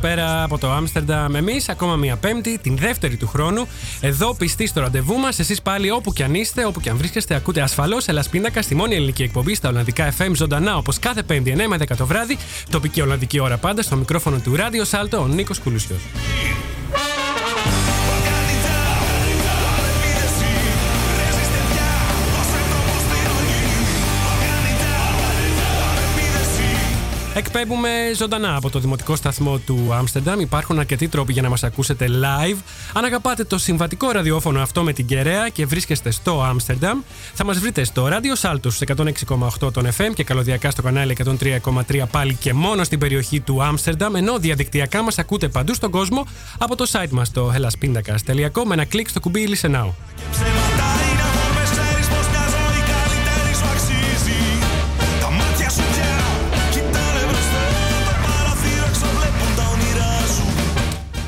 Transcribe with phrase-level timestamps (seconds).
[0.00, 1.34] Καλησπέρα από το Άμστερνταμ.
[1.34, 3.66] Εμείς ακόμα μία Πέμπτη, την δεύτερη του χρόνου.
[4.00, 5.38] Εδώ πιστοί στο ραντεβού μας.
[5.38, 8.94] Εσείς πάλι όπου κι αν είστε, όπου κι αν βρίσκεστε, ακούτε ασφαλώς Ελασπίνακα στη μόνη
[8.94, 12.36] ελληνική εκπομπή στα Ολλανδικά FM ζωντανά όπως κάθε Πέμπτη 9 με 10 το βράδυ.
[12.70, 16.00] Τοπική Ολλανδική ώρα πάντα στο μικρόφωνο του Ράδιο Σάλτο ο Νίκος Κουλουσιός.
[27.38, 30.40] Εκπέμπουμε ζωντανά από το δημοτικό σταθμό του Άμστερνταμ.
[30.40, 32.56] Υπάρχουν αρκετοί τρόποι για να μας ακούσετε live.
[32.92, 37.00] Αν αγαπάτε το συμβατικό ραδιόφωνο αυτό με την κεραία και βρίσκεστε στο Άμστερνταμ,
[37.34, 38.80] θα μας βρείτε στο Radio Salto στους
[39.60, 44.16] 106,8 των FM και καλωδιακά στο κανάλι 103,3 πάλι και μόνο στην περιοχή του Άμστερνταμ.
[44.16, 46.26] Ενώ διαδικτυακά μας ακούτε παντού στον κόσμο
[46.58, 49.88] από το site μας το hellaspindakas.com με ένα κλικ στο κουμπί Listen Now.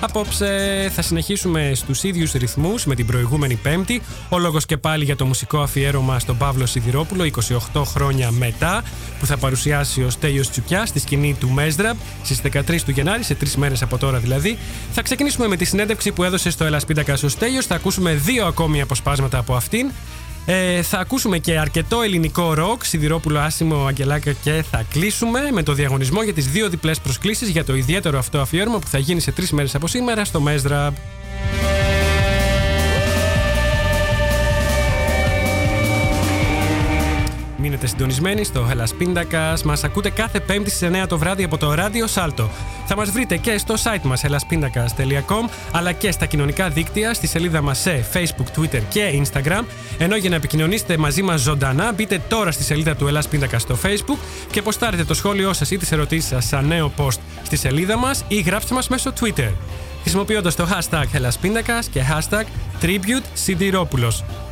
[0.00, 4.02] Απόψε θα συνεχίσουμε στους ίδιους ρυθμούς με την προηγούμενη Πέμπτη.
[4.28, 7.30] Ο λόγος και πάλι για το μουσικό αφιέρωμα στον Παύλο Σιδηρόπουλο
[7.72, 8.82] 28 χρόνια μετά,
[9.18, 13.34] που θα παρουσιάσει ο Στέλιος Τσουκιά στη σκηνή του Μέζραμπ στις 13 του Γενάρη, σε
[13.34, 14.58] τρεις μέρες από τώρα δηλαδή.
[14.92, 17.66] Θα ξεκινήσουμε με τη συνέντευξη που έδωσε στο Ελασπίντακα ο Στέλιος.
[17.66, 19.90] Θα ακούσουμε δύο ακόμη αποσπάσματα από αυτήν.
[20.52, 25.72] Ε, θα ακούσουμε και αρκετό ελληνικό ροκ, Σιδηρόπουλο, Άσιμο, Αγγελάκα και θα κλείσουμε με το
[25.72, 29.32] διαγωνισμό για τις δύο διπλές προσκλήσεις για το ιδιαίτερο αυτό αφιέρωμα που θα γίνει σε
[29.32, 30.94] τρεις μέρες από σήμερα στο Μέζραμπ.
[37.82, 39.62] Μείνετε συντονισμένοι στο Hellas Pindakaas.
[39.64, 42.48] Μας ακούτε κάθε Πέμπτη στις 9 το βράδυ από το Radio Salto.
[42.86, 47.60] Θα μας βρείτε και στο site μας hellaspindakas.com αλλά και στα κοινωνικά δίκτυα στη σελίδα
[47.60, 49.64] μας σε Facebook, Twitter και Instagram.
[49.98, 53.78] Ενώ για να επικοινωνήσετε μαζί μας ζωντανά μπείτε τώρα στη σελίδα του Hellas Pindakaas στο
[53.82, 54.18] Facebook
[54.50, 58.24] και ποστάρετε το σχόλιο σας ή τις ερωτήσεις σας σαν νέο post στη σελίδα μας
[58.28, 59.52] ή γράψτε μας μέσω Twitter.
[60.02, 62.44] Χρησιμοποιώντας το hashtag Hellas Pindakaas και hashtag
[62.82, 64.49] Tribute Sidiropoulos.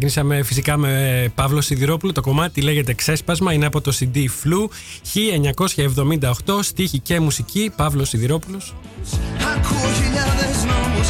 [0.00, 2.12] Ξεκινήσαμε φυσικά με Παύλο Σιδηρόπουλο.
[2.12, 3.52] Το κομμάτι λέγεται Ξέσπασμα.
[3.52, 4.68] Είναι από το CD Flu
[6.46, 6.62] 1978.
[6.62, 7.72] Στίχη και μουσική.
[7.76, 8.74] Παύλος Σιδηρόπουλος.
[9.56, 11.08] Ακούω χιλιάδες νόμους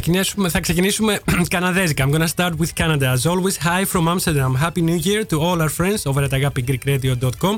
[0.00, 1.20] ξεκινήσουμε, θα ξεκινήσουμε
[1.54, 2.04] καναδέζικα.
[2.06, 3.06] I'm gonna start with Canada.
[3.16, 4.52] As always, hi from Amsterdam.
[4.64, 7.54] Happy New Year to all our friends over at agapigreekradio.com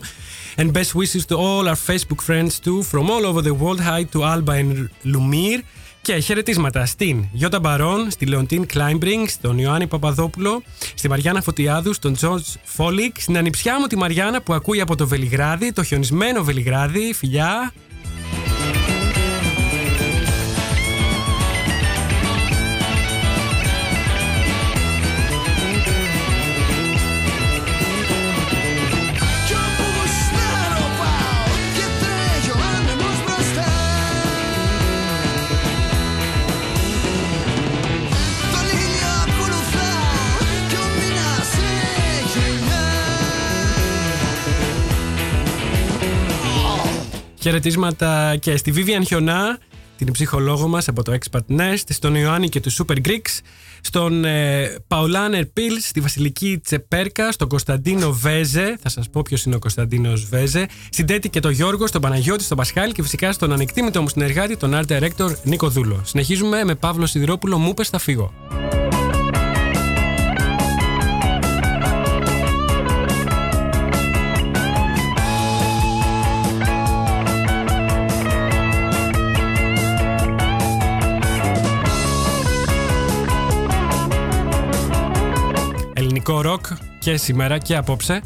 [0.61, 3.81] and best wishes to all our Facebook friends too from all over the world.
[3.91, 4.73] Hi to Alba and
[5.15, 5.59] Lumir.
[6.03, 10.63] Και χαιρετίσματα στην Γιώτα Μπαρόν, στη Λεοντίν Κλάιμπρινγκ, στον Ιωάννη Παπαδόπουλο,
[10.95, 15.07] στη Μαριάννα Φωτιάδου, στον Τζορτζ Φόλικ, στην ανιψιά μου τη Μαριάννα που ακούει από το
[15.07, 17.13] Βελιγράδι, το χιονισμένο Βελιγράδι.
[17.13, 17.73] Φιλιά,
[47.49, 49.59] Χαιρετίσματα και στη Vivian Χιονά,
[49.97, 53.41] την ψυχολόγο μας από το Expat Nest, στον Ιωάννη και τους Super Greeks,
[53.81, 59.55] στον ε, Παουλάνερ Πιλ, στη Βασιλική Τσεπέρκα, στον Κωνσταντίνο Βέζε, θα σας πω ποιος είναι
[59.55, 63.53] ο Κωνσταντίνος Βέζε, στην Τέτη και τον Γιώργο, στον Παναγιώτη, στον Πασχάλη και φυσικά στον
[63.53, 66.03] ανεκτήμητο μου συνεργάτη, τον Art Director Νίκο Δούλο.
[66.05, 68.33] Συνεχίζουμε με Παύλο Σιδηρόπουλο, μου πες θα φύγω.
[86.19, 86.67] Ελληνικό ροκ
[86.99, 88.21] και σήμερα και απόψε.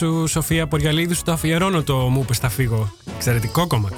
[0.00, 2.92] Σου Σοφία Ποριαλίδη, σου το αφιερώνω το μου πες θα φύγω.
[3.16, 3.96] Εξαιρετικό κομμάτι.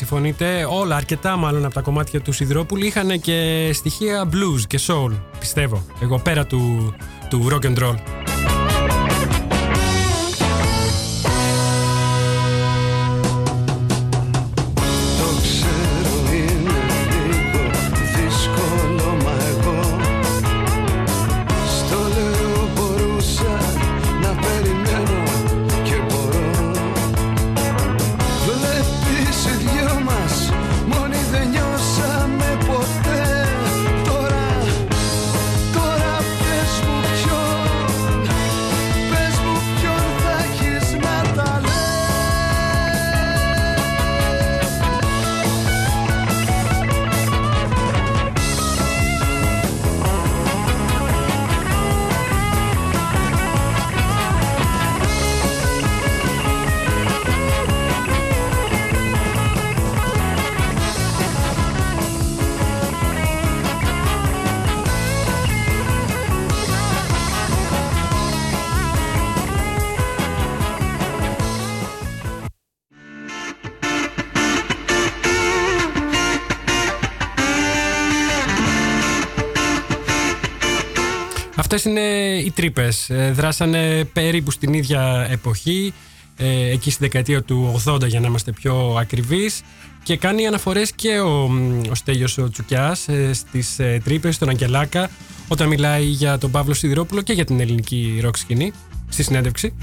[0.00, 0.66] Συμφωνείτε.
[0.70, 5.12] Όλα, αρκετά μάλλον από τα κομμάτια του Σιδηρόπουλου είχαν και στοιχεία blues και soul.
[5.38, 5.84] Πιστεύω.
[6.02, 6.94] Εγώ πέρα του,
[7.28, 8.09] του rock and roll.
[81.84, 83.10] Είναι οι τρύπες.
[83.32, 85.92] Δράσανε περίπου στην ίδια εποχή,
[86.36, 89.62] ε, εκεί στη δεκαετία του 80 για να είμαστε πιο ακριβείς
[90.02, 91.50] και κάνει αναφορές και ο,
[91.90, 95.10] ο Στέλιος ο Τσουκιάς ε, στις ε, τρύπες, στον Αγγελάκα
[95.48, 98.72] όταν μιλάει για τον Παύλο Σιδηρόπουλο και για την ελληνική ροκ σκηνή
[99.08, 99.74] στη συνέντευξη.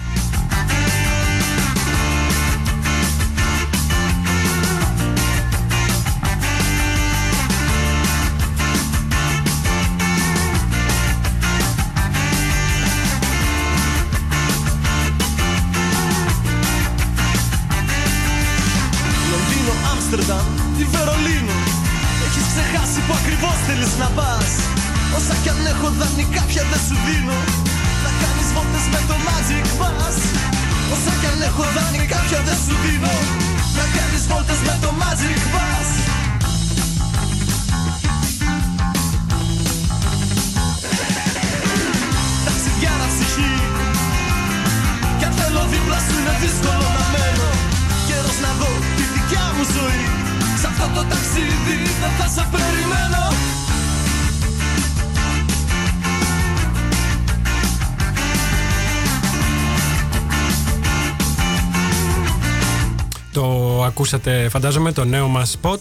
[32.67, 34.19] Δανεικά πια δεν
[63.97, 65.79] ακούσατε φαντάζομαι το νέο μας spot.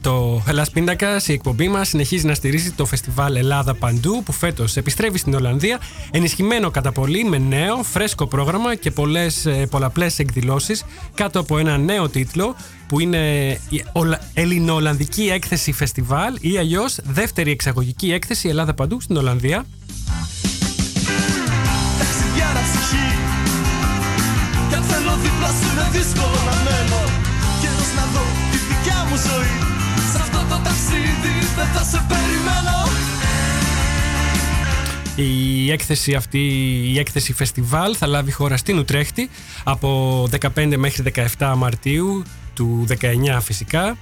[0.00, 4.76] Το Ελλάς Πίντακας, η εκπομπή μας συνεχίζει να στηρίζει το φεστιβάλ Ελλάδα Παντού που φέτος
[4.76, 10.84] επιστρέφει στην Ολλανδία ενισχυμένο κατά πολύ με νέο, φρέσκο πρόγραμμα και πολλές, ε, πολλαπλές εκδηλώσεις
[11.14, 12.56] κάτω από ένα νέο τίτλο
[12.88, 19.16] που είναι η Ολα- Ελληνοολλανδική Έκθεση Φεστιβάλ ή αλλιώς δεύτερη εξαγωγική έκθεση Ελλάδα Παντού στην
[19.16, 19.66] Ολλανδία.
[21.98, 22.60] Ταξιδιάρα
[29.26, 29.54] ζωή
[30.12, 32.72] Σ' αυτό το ταξίδι δεν θα σε περιμένω
[35.16, 36.38] Η έκθεση αυτή,
[36.92, 39.30] η έκθεση φεστιβάλ θα λάβει χώρα στην Ουτρέχτη
[39.64, 42.22] από 15 μέχρι 17 Μαρτίου
[42.54, 43.96] του 19 φυσικά.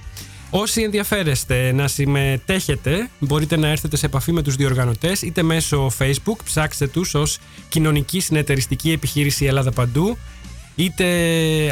[0.49, 6.37] Όσοι ενδιαφέρεστε να συμμετέχετε μπορείτε να έρθετε σε επαφή με τους διοργανωτές είτε μέσω facebook,
[6.43, 10.17] ψάξτε τους ως Κοινωνική Συνεταιριστική Επιχείρηση Ελλάδα Παντού
[10.75, 11.05] είτε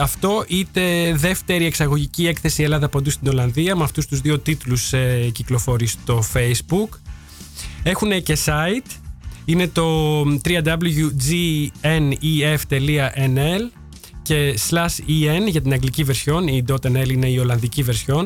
[0.01, 5.29] αυτό είτε δεύτερη εξαγωγική έκθεση Ελλάδα Παντού στην Ολλανδία με αυτούς τους δύο τίτλους ε,
[5.33, 6.89] κυκλοφορεί στο facebook.
[7.83, 8.91] Έχουν και site.
[9.45, 10.81] Είναι το www.gnef.nl
[14.21, 16.43] και slash en για την αγγλική version.
[16.51, 18.25] Η .nl είναι η ολλανδική version.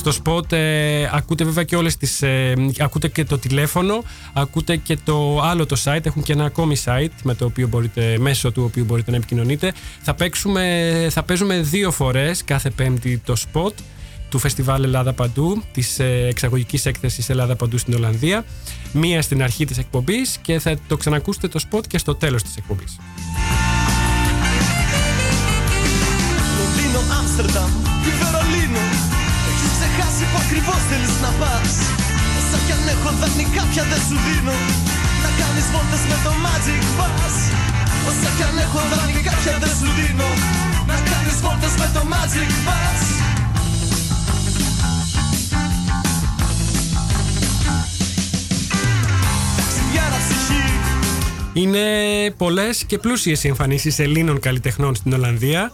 [0.00, 2.22] Στο spot ε, ακούτε βέβαια και όλες τις...
[2.22, 4.02] ε, ακούτε και το τηλέφωνο,
[4.32, 6.06] ακούτε και το άλλο το site.
[6.06, 9.72] Έχουν και ένα ακόμη site με το οποίο μπορείτε, μέσω του οποίου μπορείτε να επικοινωνείτε.
[10.02, 13.72] Θα, παίξουμε, θα παίζουμε δύο φορές κάθε πέμπτη το spot
[14.28, 18.44] του Φεστιβάλ Ελλάδα Παντού, της ε, εξαγωγικής έκθεσης Ελλάδα Παντού στην Ολλανδία.
[18.92, 22.56] Μία στην αρχή της εκπομπής και θα το ξανακούσετε το spot και στο τέλος της
[22.56, 22.98] εκπομπής.
[26.58, 27.99] Λονδίνο, Άμστερνταμ
[30.60, 31.72] ακριβώς θέλεις να πας.
[32.38, 34.56] Όσα κι αν έχω δανεικά πια δεν σου δίνω.
[35.24, 37.34] Να κάνεις βόλτες με το Magic Bus.
[38.08, 40.30] Όσα κι αν έχω δανεικά πια δεν σου δίνω.
[40.90, 43.00] Να κάνεις βόλτες με το Magic Bus.
[49.56, 50.64] Ταξιδιάρα ψυχή.
[51.52, 51.84] Είναι
[52.36, 55.72] πολλές και πλούσιες οι εμφανίσεις Ελλήνων καλλιτεχνών στην Ολλανδία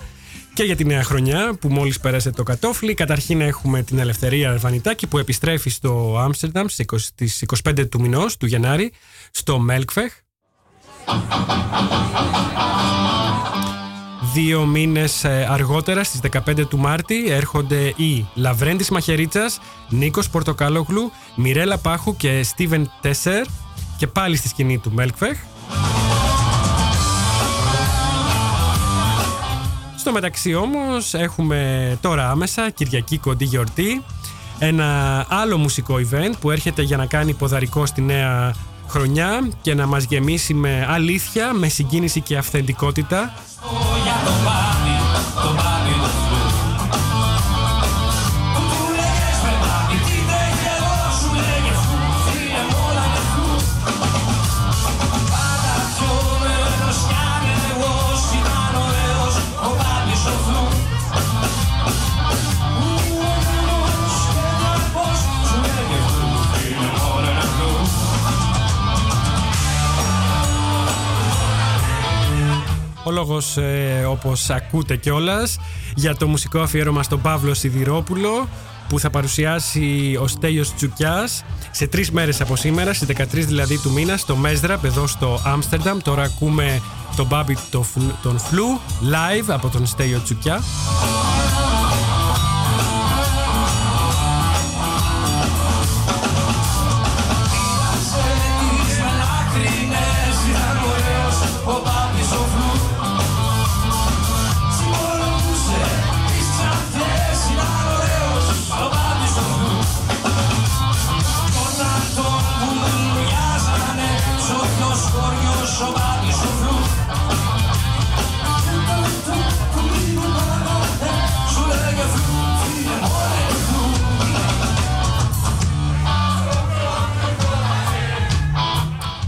[0.56, 2.94] και για τη νέα χρονιά που μόλις πέρασε το κατόφλι.
[2.94, 8.36] Καταρχήν έχουμε την Ελευθερία Βανιτάκη που επιστρέφει στο Άμστερνταμ στις 20 στις 25 του μηνός
[8.36, 8.92] του Γενάρη
[9.30, 10.12] στο Μέλκφεχ.
[14.34, 19.58] Δύο μήνες ε, αργότερα στις 15 του Μάρτη έρχονται οι Λαβρέντης Μαχαιρίτσας,
[19.88, 23.44] Νίκος Πορτοκάλογλου, Μιρέλα Πάχου και Στίβεν Τέσσερ
[23.96, 25.38] και πάλι στη σκηνή του Μέλκφεχ.
[30.06, 34.04] Στο μεταξύ όμως έχουμε τώρα άμεσα Κυριακή κοντή γιορτή
[34.58, 38.54] ένα άλλο μουσικό event που έρχεται για να κάνει ποδαρικό στη νέα
[38.88, 43.34] χρονιά και να μας γεμίσει με αλήθεια, με συγκίνηση και αυθεντικότητα.
[73.37, 75.59] Ο λόγος ε, όπως ακούτε κιόλας
[75.95, 78.49] για το μουσικό αφιέρωμα στον Παύλο Σιδηρόπουλο
[78.88, 83.90] που θα παρουσιάσει ο Στέλιος Τσουκιάς σε τρεις μέρες από σήμερα, στις 13 δηλαδή του
[83.93, 85.99] μήνα, στο Μέζραπ, εδώ στο Άμστερνταμ.
[86.02, 86.81] Τώρα ακούμε
[87.16, 90.62] τον Μπάμπι το φλ- τον Φλου live από τον Στέλιο Τσουκιά.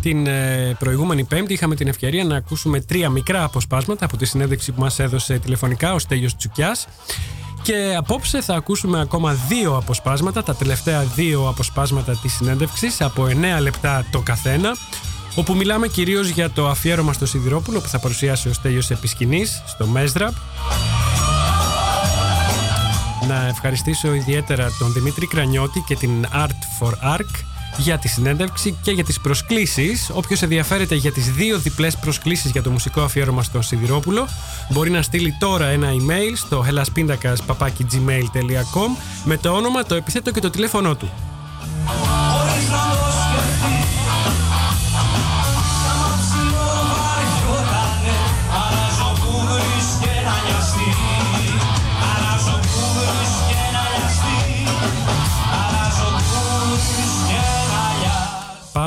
[0.08, 4.72] Την ε, προηγούμενη Πέμπτη είχαμε την ευκαιρία να ακούσουμε τρία μικρά αποσπάσματα από τη συνέντευξη
[4.72, 6.86] που μας έδωσε τηλεφωνικά ο Στέλιος Τσουκιάς.
[7.62, 13.26] Και απόψε θα ακούσουμε ακόμα δύο αποσπάσματα, τα τελευταία δύο αποσπάσματα της συνέντευξης από
[13.58, 14.76] 9 λεπτά το καθένα
[15.34, 19.86] όπου μιλάμε κυρίως για το αφιέρωμα στο Σιδηρόπουλο που θα παρουσιάσει ο Στέλιος Επισκηνής στο
[19.86, 20.34] Μέζραπ
[23.28, 28.90] να ευχαριστήσω ιδιαίτερα τον Δημήτρη Κρανιώτη και την Art for Arc για τη συνέντευξη και
[28.90, 30.11] για τις προσκλήσεις.
[30.12, 34.28] Όποιος ενδιαφέρεται για τις δύο διπλές προσκλήσεις για το μουσικό αφιέρωμα στο Σιδηρόπουλο
[34.68, 40.50] μπορεί να στείλει τώρα ένα email στο helaspindakas.gmail.com με το όνομα, το επιθέτω και το
[40.50, 41.11] τηλέφωνό του.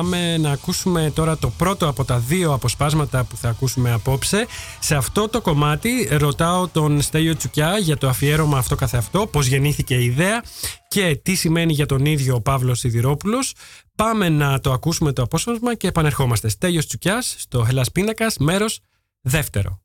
[0.02, 4.46] Πάμε να ακούσουμε τώρα το πρώτο από τα δύο αποσπάσματα που θα ακούσουμε απόψε.
[4.80, 9.96] Σε αυτό το κομμάτι ρωτάω τον Στέλιο Τσουκιά για το αφιέρωμα αυτό καθεαυτό, πώς γεννήθηκε
[9.96, 10.44] η ιδέα
[10.88, 13.54] και τι σημαίνει για τον ίδιο ο Παύλος Σιδηρόπουλος.
[13.96, 16.50] Πάμε να το ακούσουμε το απόσπασμα και επανερχόμαστε.
[16.50, 18.80] Στέλιος Τσουκιάς στο Hellas Πίνακας, μέρος
[19.22, 19.82] δεύτερο.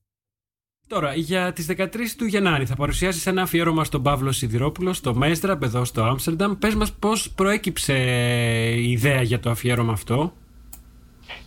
[0.88, 1.86] Τώρα, για τις 13
[2.18, 6.58] του Γενάρη θα παρουσιάσεις ένα αφιέρωμα στον Παύλο Σιδηρόπουλο στο Μέστραμπ εδώ στο Άμστερνταμ.
[6.58, 7.94] Πες μας πώς προέκυψε
[8.76, 10.32] η ιδέα για το αφιέρωμα αυτό.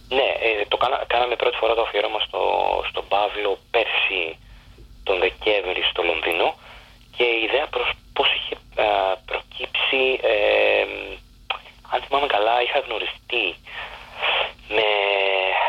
[0.09, 2.41] Ναι, ε, το κάνα, κάναμε πρώτη φορά το αφιέρωμα στο,
[2.89, 4.23] στον Παύλο πέρσι
[5.03, 6.47] τον Δεκέμβρη στο Λονδίνο
[7.15, 8.87] και η ιδέα προς πώς είχε α,
[9.29, 10.85] προκύψει, ε,
[11.93, 13.45] αν θυμάμαι καλά, είχα γνωριστεί
[14.75, 14.87] με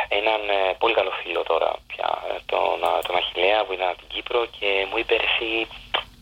[0.09, 3.99] έναν ε, πολύ καλό φίλο τώρα πια, ε, τον, α, τον Αχιλέα που ήταν από
[4.03, 5.51] την Κύπρο και μου είπε εσύ,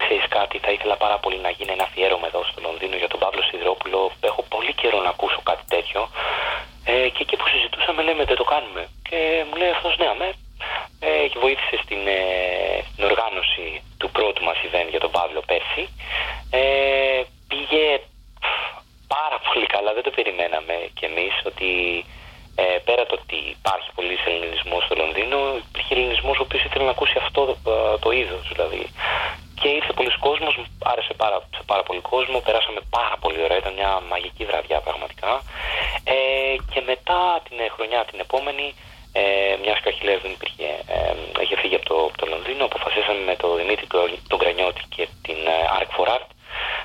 [0.03, 3.21] ξέρεις κάτι, θα ήθελα πάρα πολύ να γίνει ένα αφιέρωμα εδώ στο Λονδίνο για τον
[3.23, 4.01] Παύλο Σιδηρόπουλο.
[4.21, 6.01] Έχω πολύ καιρό να ακούσω κάτι τέτοιο.
[6.85, 8.83] Ε, και εκεί που συζητούσαμε λέμε δεν το κάνουμε.
[9.09, 10.31] Και μου λέει αυτός ναι αμέ.
[11.01, 12.23] Ε, και βοήθησε στην, ε,
[12.91, 15.85] στην οργάνωση του πρώτου μας event για τον Παύλο πέρσι.
[16.51, 18.01] Ε, πήγε
[19.14, 21.71] πάρα πολύ καλά, δεν το περιμέναμε κι εμείς ότι
[22.61, 26.90] ε, πέρα το ότι υπάρχει πολύς ελληνισμός στο Λονδίνο, υπήρχε ελληνισμός ο οποίος ήθελε να
[26.97, 28.83] ακούσει αυτό το, το είδος δηλαδή.
[29.61, 30.53] Και ήρθε πολλοί κόσμος,
[30.92, 35.33] άρεσε πάρα, σε πάρα πολύ κόσμο, περάσαμε πάρα πολύ ωραία, ήταν μια μαγική βραδιά πραγματικά.
[36.05, 36.16] Ε,
[36.73, 38.66] και μετά την ε, χρονιά την επόμενη,
[39.12, 39.23] ε,
[39.62, 43.21] μιας και ο Αχιλέας δεν υπήρχε, ε, είχε φύγει από το, από το Λονδίνο, αποφασίσαμε
[43.31, 46.29] με τον Δημήτρη τον- τον Κρανιώτη και την ε, Arc for Art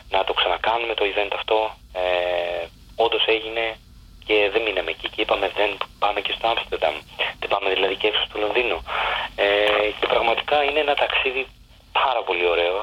[0.10, 1.58] να το ξανακάνουμε το event αυτό.
[1.94, 3.66] Ε, Όντως έγινε
[4.28, 5.70] και δεν μείναμε εκεί και είπαμε δεν
[6.04, 6.96] πάμε και στο Άμστερνταμ.
[7.40, 8.78] Δεν πάμε δηλαδή και έξω στο Λονδίνο.
[9.46, 11.44] Ε, και πραγματικά είναι ένα ταξίδι
[12.00, 12.78] πάρα πολύ ωραίο.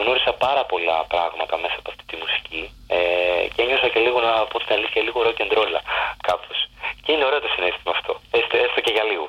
[0.00, 2.62] Γνώρισα πάρα πολλά πράγματα μέσα από αυτή τη μουσική
[2.96, 2.98] ε,
[3.52, 5.74] και ένιωσα και λίγο να πω την αλήθεια λίγο rock and roll
[6.28, 6.58] κάπως.
[7.02, 9.26] Και είναι ωραίο το συνέστημα αυτό, έστω, έστω και για λίγο.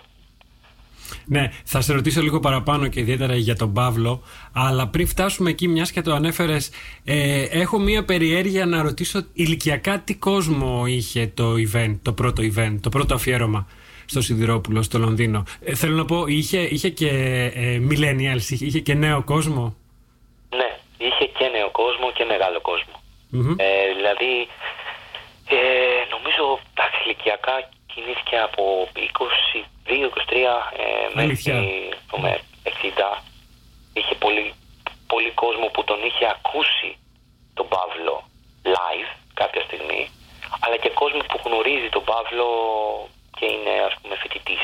[1.26, 4.24] Ναι, θα σε ρωτήσω λίγο παραπάνω και ιδιαίτερα για τον Παύλο.
[4.54, 6.72] Αλλά πριν φτάσουμε εκεί, μιας και το ανέφερες,
[7.06, 12.76] ε, έχω μία περιέργεια να ρωτήσω ηλικιακά τι κόσμο είχε το event, το πρώτο event,
[12.82, 13.68] το πρώτο αφιέρωμα
[14.06, 15.44] στο Σιδηρόπουλο, στο Λονδίνο.
[15.64, 17.10] Ε, θέλω να πω, είχε, είχε και
[17.56, 19.76] ε, millennials, είχε, είχε και νέο κόσμο;
[20.56, 23.02] Ναι, είχε και νέο κόσμο και μεγάλο κόσμο.
[23.30, 23.56] Μμμ.
[23.58, 24.48] Ε, δηλαδή,
[25.50, 25.58] ε,
[26.16, 29.00] νομίζω τα ηλικιακά κινήθηκε από 22-23
[29.88, 31.64] ε, μέχρι Αλήθεια.
[32.08, 33.31] πούμε, 60.
[33.94, 34.54] Είχε πολύ,
[35.08, 36.98] πολύ κόσμο που τον είχε ακούσει
[37.54, 38.24] τον Παύλο
[38.64, 40.10] live κάποια στιγμή,
[40.60, 42.48] αλλά και κόσμο που γνωρίζει τον Παύλο
[43.38, 44.64] και είναι ας πούμε φοιτητής.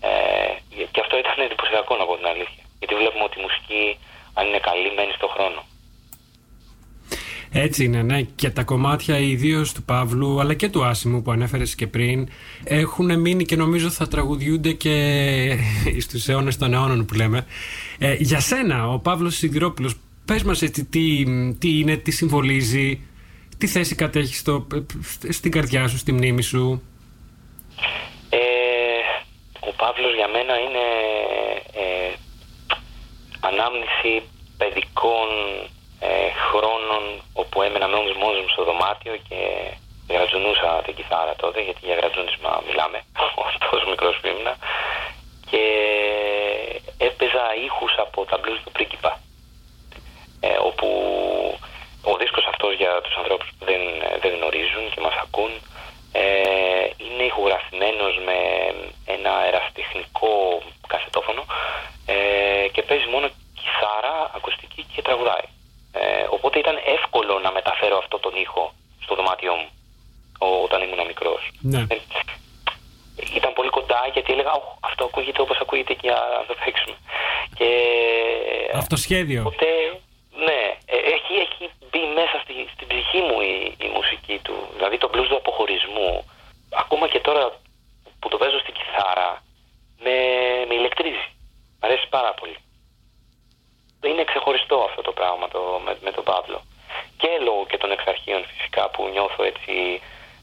[0.00, 0.54] Ε,
[0.92, 2.62] και αυτό ήταν εντυπωσιακό να πω την αλήθεια.
[2.78, 3.98] Γιατί βλέπουμε ότι η μουσική,
[4.34, 5.60] αν είναι καλή, μένει στον χρόνο.
[7.52, 8.22] Έτσι είναι, ναι.
[8.22, 12.28] Και τα κομμάτια ιδίως του Παύλου, αλλά και του Άσιμου που ανέφερες και πριν,
[12.64, 15.56] έχουν μείνει και νομίζω θα τραγουδιούνται και
[16.04, 17.46] στους αιώνες των αιώνων που λέμε.
[17.98, 19.92] Ε, για σένα, ο Παύλος Σιδηρόπουλο,
[20.24, 21.24] Πες μας έτσι τι,
[21.58, 23.00] τι είναι, τι συμβολίζει,
[23.58, 24.66] τι θέση κατέχεις στο,
[25.28, 26.82] στην καρδιά σου, στη μνήμη σου;
[28.30, 28.38] Ε,
[29.60, 30.86] ο Παύλος για μένα είναι
[31.74, 32.14] ε,
[33.40, 35.28] ανάμνηση παιδικών
[36.08, 39.38] ε, χρόνων όπου έμενα μόνος μόνος μου στο δωμάτιο και
[40.08, 42.98] γρατζουνούσα την κιθάρα τότε γιατί για γρατζούνισμα μιλάμε
[43.70, 44.54] τόσο μικρός που ήμουνα
[45.50, 45.64] και
[46.98, 49.20] έπαιζα ήχους από τα blues του πρίγκιπα
[50.40, 50.88] ε, όπου
[52.02, 53.82] ο δίσκος αυτός για τους ανθρώπους που δεν,
[54.20, 55.52] δεν γνωρίζουν και μας ακούν
[56.12, 56.22] ε,
[56.96, 58.38] είναι ηχογραφημένος με
[59.14, 61.42] ένα αεραστεχνικό κασετόφωνο
[62.06, 65.46] ε, και παίζει μόνο κιθάρα, ακουστική και τραγουδάει.
[65.92, 68.72] Ε, οπότε ήταν εύκολο να μεταφέρω αυτό τον ήχο
[69.04, 69.68] στο δωμάτιό μου
[70.38, 71.50] ο- όταν ήμουν μικρός.
[71.60, 71.78] Ναι.
[71.88, 71.96] Ε,
[73.36, 76.96] ήταν πολύ κοντά γιατί έλεγα «Οχ, αυτό ακούγεται όπως ακούγεται και να το παίξουμε.
[77.54, 77.68] Και
[78.74, 79.40] Αυτοσχέδιο.
[79.40, 79.66] Οπότε,
[80.46, 84.54] ναι, ε, έχει, έχει μπει μέσα στη, στην ψυχή μου η, η μουσική του.
[84.76, 86.30] Δηλαδή το blues του αποχωρισμού.
[86.82, 87.44] Ακόμα και τώρα
[88.20, 89.42] που το παίζω στην κιθάρα,
[90.04, 90.14] με,
[90.68, 91.26] με ηλεκτρίζει.
[91.80, 92.56] Μ' αρέσει πάρα πολύ.
[94.10, 96.60] Είναι ξεχωριστό αυτό το πράγμα το, με, με τον Παύλο.
[97.20, 99.74] Και λόγω και των εξαρχείων φυσικά που νιώθω έτσι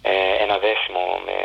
[0.01, 1.37] ε, ένα δέσιμο με,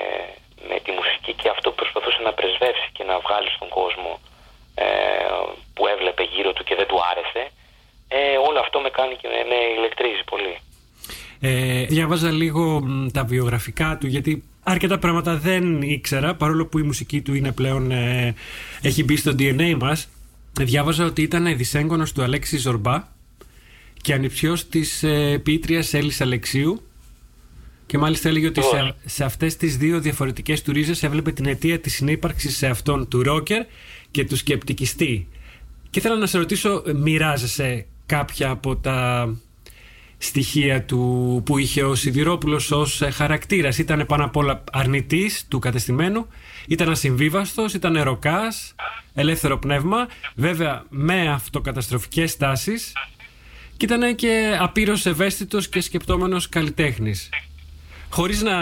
[0.68, 4.12] με τη μουσική και αυτό που προσπαθούσε να πρεσβεύσει και να βγάλει στον κόσμο
[4.74, 4.86] ε,
[5.74, 7.42] που έβλεπε γύρω του και δεν του άρεσε.
[8.08, 10.56] Ε, όλο αυτό με κάνει και με, με ηλεκτρίζει πολύ.
[11.40, 16.82] Ε, διάβαζα λίγο μ, τα βιογραφικά του γιατί αρκετά πράγματα δεν ήξερα παρόλο που η
[16.82, 18.34] μουσική του είναι πλέον ε,
[18.82, 20.08] έχει μπει στο DNA μας
[20.60, 23.02] διάβαζα ότι ήταν δυσέγγωνος του Αλέξη Ζορμπά
[24.02, 26.82] και ανιψιός της ε, ποιήτριας Έλλης Αλεξίου
[27.86, 31.80] και μάλιστα έλεγε ότι σε, σε αυτές τις δύο διαφορετικές του ρίζες έβλεπε την αιτία
[31.80, 33.64] της συνύπαρξης σε αυτόν του ρόκερ
[34.10, 35.28] και του σκεπτικιστή.
[35.90, 39.28] Και ήθελα να σε ρωτήσω ε, μοιράζεσαι κάποια από τα
[40.24, 43.78] στοιχεία του που είχε ο Σιδηρόπουλος ως ε, χαρακτήρας.
[43.78, 46.26] Ήταν πάνω απ' όλα αρνητής του κατεστημένου,
[46.68, 48.74] ήταν ασυμβίβαστος, ήταν ροκάς,
[49.14, 52.92] ελεύθερο πνεύμα, βέβαια με αυτοκαταστροφικές τάσεις
[53.76, 57.28] και ήταν και απείρως ευαίσθητος και σκεπτόμενος καλλιτέχνης.
[58.10, 58.56] Χωρίς να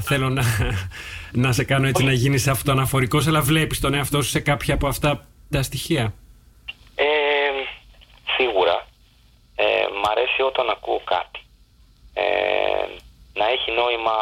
[0.00, 0.42] θέλω να,
[1.42, 4.86] να σε κάνω έτσι να γίνεις αυτοαναφορικός, αλλά βλέπεις τον εαυτό σου σε κάποια από
[4.86, 6.14] αυτά τα στοιχεία.
[6.94, 7.04] Ε,
[8.36, 8.63] σίγουρα.
[10.04, 11.40] Ε, μ' αρέσει όταν ακούω κάτι.
[12.14, 12.86] Ε,
[13.34, 14.14] να έχει νόημα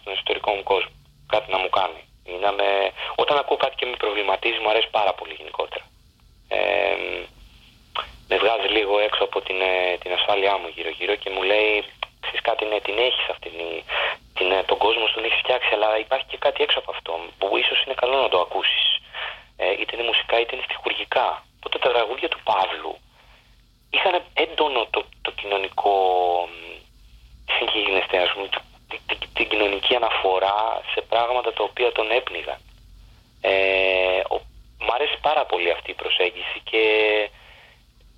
[0.00, 0.90] στον ιστορικό μου κόσμο.
[1.28, 2.02] Κάτι να μου κάνει.
[2.24, 2.90] Ή να με...
[3.16, 5.84] Όταν ακούω κάτι και με προβληματίζει, μου αρέσει πάρα πολύ γενικότερα.
[6.48, 6.96] Ε,
[8.28, 11.84] με βγάζει λίγο έξω από την, ε, την ασφάλειά μου γύρω-γύρω και μου λέει
[12.20, 13.84] ξέρεις κάτι, ναι, την έχεις αυτήν, η-
[14.34, 17.12] την, ε, τον κόσμο σου τον έχεις φτιάξει, αλλά υπάρχει και κάτι έξω από αυτό
[17.38, 18.86] που ίσως είναι καλό να το ακούσεις.
[19.56, 21.44] Ε, είτε είναι μουσικά είτε είναι στιχουργικά.
[21.56, 22.94] Οπότε τα τραγούδια του Παύλου
[23.90, 25.92] είχαν έντονο το, το κοινωνικό
[26.48, 26.52] μ,
[27.58, 32.58] συγγενεστε, ας πούμε, το- τη- τη- την κοινωνική αναφορά σε πράγματα τα οποία τον έπνιγαν.
[33.40, 34.40] Ε, ο-
[34.78, 36.82] μ' αρέσει πάρα πολύ αυτή η προσέγγιση και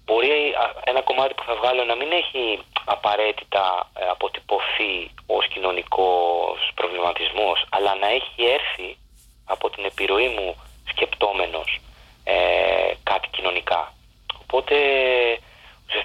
[0.05, 6.71] μπορεί α- ένα κομμάτι που θα βγάλω να μην έχει απαραίτητα ε, αποτυπωθεί ως κοινωνικός
[6.75, 8.97] προβληματισμός, αλλά να έχει έρθει
[9.45, 10.57] από την επιρροή μου
[10.89, 11.81] σκεπτόμενος
[12.25, 13.95] ε, κάτι κοινωνικά.
[14.43, 14.77] Οπότε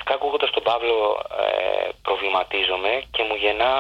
[0.08, 0.98] ουσιαστικά ακούγοντας τον Παύλο
[1.43, 3.72] ε, προβληματίζομαι και μου γεννά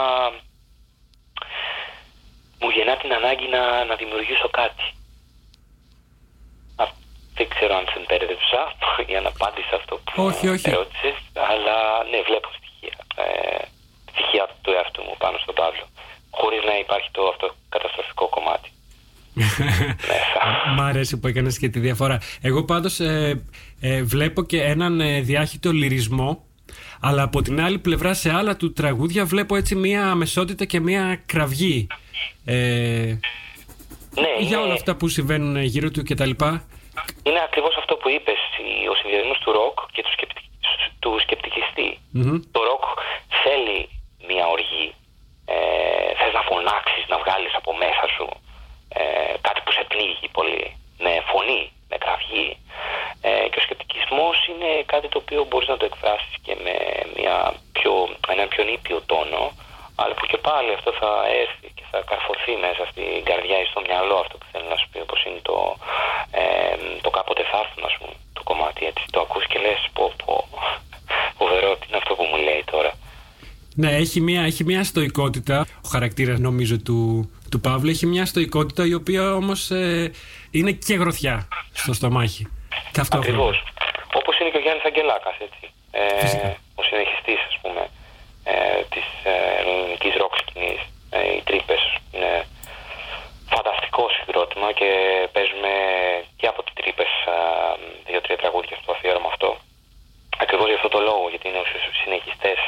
[2.59, 4.85] μου γεννά την ανάγκη να, να δημιουργήσω κάτι.
[6.81, 6.85] Α,
[7.37, 8.61] δεν ξέρω αν σε μπέρδεψα
[9.11, 10.69] για να απάντησα αυτό που Όχι, όχι.
[10.69, 11.15] ρώτησες,
[11.49, 11.75] αλλά
[12.11, 12.97] ναι, βλέπω στοιχεία.
[13.23, 13.63] Ε,
[14.11, 15.85] στοιχεία του εαυτού μου πάνω στον Παύλο.
[16.31, 18.69] Χωρίς να υπάρχει το αυτό καταστροφικό κομμάτι.
[19.37, 19.63] Μέσα.
[20.77, 22.19] Μ' αρέσει που έκανες και τη διαφορά.
[22.41, 23.43] Εγώ πάντως ε,
[23.79, 26.45] ε, βλέπω και έναν ε, διάχυτο λυρισμό
[27.01, 31.21] αλλά από την άλλη πλευρά σε άλλα του τραγούδια βλέπω έτσι μία αμεσότητα και μία
[31.25, 31.87] κραυγή.
[32.45, 36.29] Ε, Ναι, για είναι- όλα αυτά που συμβαίνουν ε, γύρω του κτλ.
[37.27, 38.39] Είναι ακριβώς αυτό που είπες,
[38.83, 40.45] η- ο συνδυασμός του ροκ και του, σκεπτικ...
[40.99, 41.89] του σκεπτικιστή.
[42.11, 42.39] Μμμ.
[42.55, 42.83] Το ροκ
[43.43, 43.79] θέλει
[44.29, 44.87] μια οργή.
[45.55, 45.57] Ε,
[46.19, 48.25] θες να φωνάξεις, να βγάλεις από μέσα σου
[48.97, 49.03] ε,
[49.47, 50.65] κάτι που σε πνίγει πολύ.
[51.05, 52.49] Με φωνή, με κραυγή.
[53.21, 56.75] Ε, και ο σκεπτικισμός είναι κάτι το οποίο μπορείς να το εκφράσεις και με
[57.17, 57.35] μια
[57.77, 57.91] πιο,
[58.33, 59.43] έναν πιο νήπιο τόνο
[60.01, 61.11] αλλά που και πάλι αυτό θα
[61.43, 64.87] έρθει και θα καρφωθεί μέσα στην καρδιά ή στο μυαλό αυτό που θέλω να σου
[64.91, 65.57] πει όπως είναι το,
[66.41, 70.05] ε, το κάποτε θα έρθουν ας πούμε το κομμάτι έτσι το ακούς και λες πω
[70.23, 70.35] πω
[71.39, 72.91] φοβερό τι είναι αυτό που μου λέει τώρα
[73.81, 75.57] Ναι, έχει μια, έχει μια στοικότητα.
[75.85, 80.11] Ο χαρακτήρας νομίζω του, του Παύλου έχει μια στοικότητα η οποία όμως ε,
[80.51, 82.43] είναι και γροθιά στο στομάχι.
[82.91, 83.37] Ταυτόχρονα.
[83.37, 83.63] Ακριβώς.
[84.13, 85.65] Όπως είναι και ο Γιάννης Αγγελάκας, έτσι.
[85.91, 86.55] Ε, Φυσικά.
[86.75, 87.83] ο συνεχιστής, ας πούμε,
[88.43, 90.81] ε, της ε, ελληνικής ροκ σκηνής.
[91.09, 91.81] Ε, οι τρύπες
[92.11, 92.33] είναι
[93.53, 94.89] φανταστικό συγκρότημα και
[95.33, 95.71] παίζουμε
[96.39, 97.11] και από τις τρύπες
[98.07, 99.49] δύο-τρία τραγούδια στο αφιέρωμα αυτό.
[100.43, 102.59] Ακριβώς για αυτό το λόγο, γιατί είναι ουσιαστικά συνεχιστές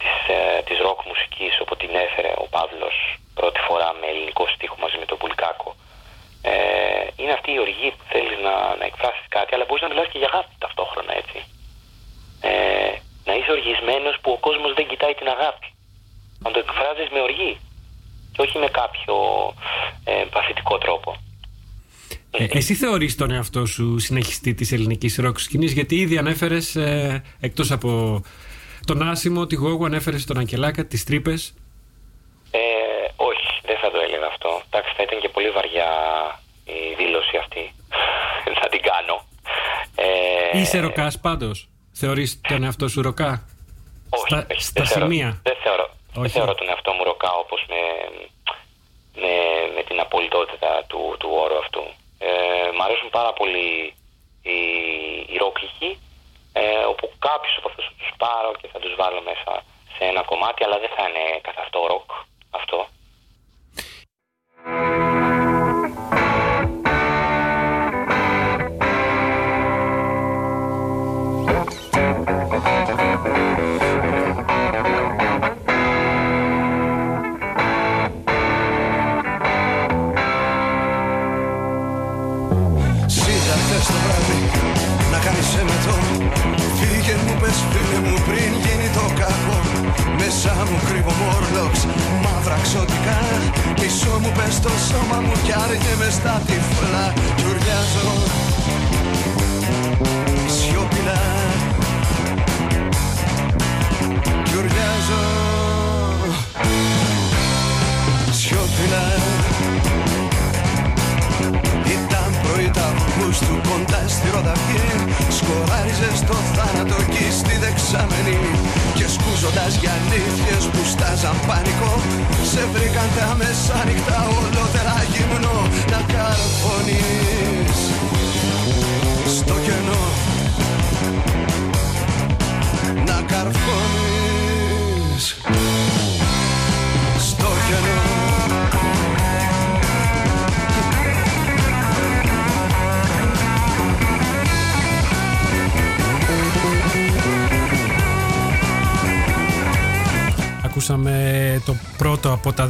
[0.00, 2.96] της, ε, της ροκ μουσικής, όπου την έφερε ο Παύλος
[3.38, 5.70] πρώτη φορά με ελληνικό στίχο μαζί με τον Πουλικάκο.
[6.42, 6.52] Ε,
[7.20, 10.18] είναι αυτή η οργή που θέλεις να, να εκφράσεις κάτι, αλλά μπορείς να μιλάς και
[10.22, 11.38] για αγάπη ταυτόχρονα, έτσι.
[12.50, 12.92] Ε,
[13.28, 15.68] να είσαι οργισμένος που ο κόσμος δεν κοιτάει την αγάπη.
[16.44, 17.52] Να το εκφράζεις με οργή
[18.32, 19.14] και όχι με κάποιο
[20.04, 21.10] ε, παθητικό τρόπο.
[22.30, 27.22] Ε, εσύ θεωρείς τον εαυτό σου συνεχιστή της ελληνικής ροκ σκηνής γιατί ήδη ανέφερες ε,
[27.40, 28.22] εκτός από
[28.86, 31.54] τον Άσιμο, τη Γόγου, ανέφερες τον Αγγελάκα, τις τρύπες.
[32.50, 32.58] Ε,
[33.16, 34.62] όχι, δεν θα το έλεγα αυτό.
[34.70, 35.88] Εντάξει, θα ήταν και πολύ βαριά
[36.64, 37.74] η δήλωση αυτή.
[38.60, 39.16] θα την κάνω.
[39.94, 43.30] Ε, Είσαι ροκάς πάντως; Θεωρείς τον εαυτό σου ροκά;
[44.10, 46.32] όχι, στα- όχι, στα δεν θεωρώ- σημεία; Δεν θεωρώ, δεν Όχι.
[46.32, 47.80] θεωρώ τον εαυτό μου ροκά όπως με,
[49.22, 49.32] με,
[49.76, 51.82] με την απολυτότητα του, του όρου αυτού.
[52.22, 52.30] Ε,
[52.76, 53.94] μ' αρέσουν πάρα πολύ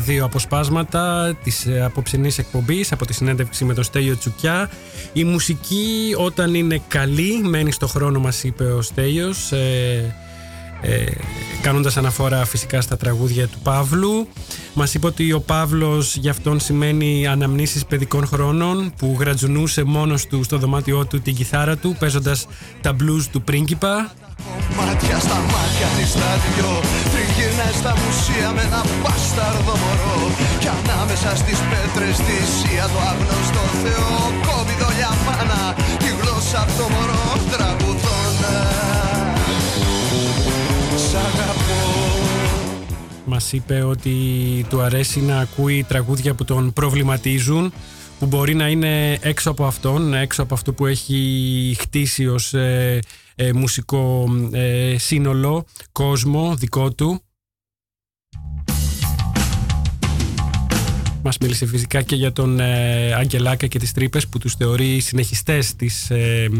[0.00, 4.70] δύο αποσπάσματα της ε, απόψινής εκπομπής από τη συνέντευξη με τον Στέλιο Τσουκιά.
[5.12, 10.14] Η μουσική όταν είναι καλή μένει στο χρόνο μας είπε ο Στέλιος ε,
[10.82, 11.04] ε,
[11.62, 14.28] κάνοντας αναφορά φυσικά στα τραγούδια του Παύλου.
[14.74, 20.42] Μας είπε ότι ο Παύλος για αυτόν σημαίνει αναμνήσεις παιδικών χρόνων που γρατζουνούσε μόνος του
[20.42, 22.46] στο δωμάτιό του την κιθάρα του παίζοντας
[22.80, 24.12] τα blues του πρίγκιπα
[24.76, 26.72] Μάτια στα μάτια της τα δυο
[27.12, 30.18] Τριγυρνάει στα μουσεία με ένα μπάσταρδο μωρό.
[30.62, 34.12] Κι ανάμεσα στις πέτρες τη Σία το άγνωστο Θεό
[34.46, 35.62] Κόβει δόλια μάνα
[36.02, 38.56] τη γλώσσα από το μωρό Τραγουδώνα.
[41.06, 41.82] Σ' αγαπώ.
[43.24, 44.14] Μας είπε ότι
[44.68, 47.72] του αρέσει να ακούει τραγούδια που τον προβληματίζουν
[48.20, 52.98] που μπορεί να είναι έξω από αυτόν, έξω από αυτό που έχει χτίσει ως ε,
[53.34, 57.22] ε, μουσικό ε, σύνολο, κόσμο δικό του.
[61.22, 65.76] Μας μίλησε φυσικά και για τον ε, Αγγελάκα και τις τρύπες που τους θεωρεί συνεχιστές
[65.76, 66.50] της, ε,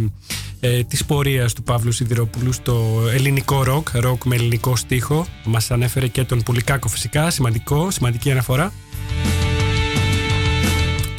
[0.61, 5.27] ε, της πορείας του Παύλου Σιδηρόπουλου στο ελληνικό ροκ, ροκ με ελληνικό στίχο.
[5.45, 8.73] Μας ανέφερε και τον Πουλικάκο φυσικά, σημαντικό, σημαντική αναφορά.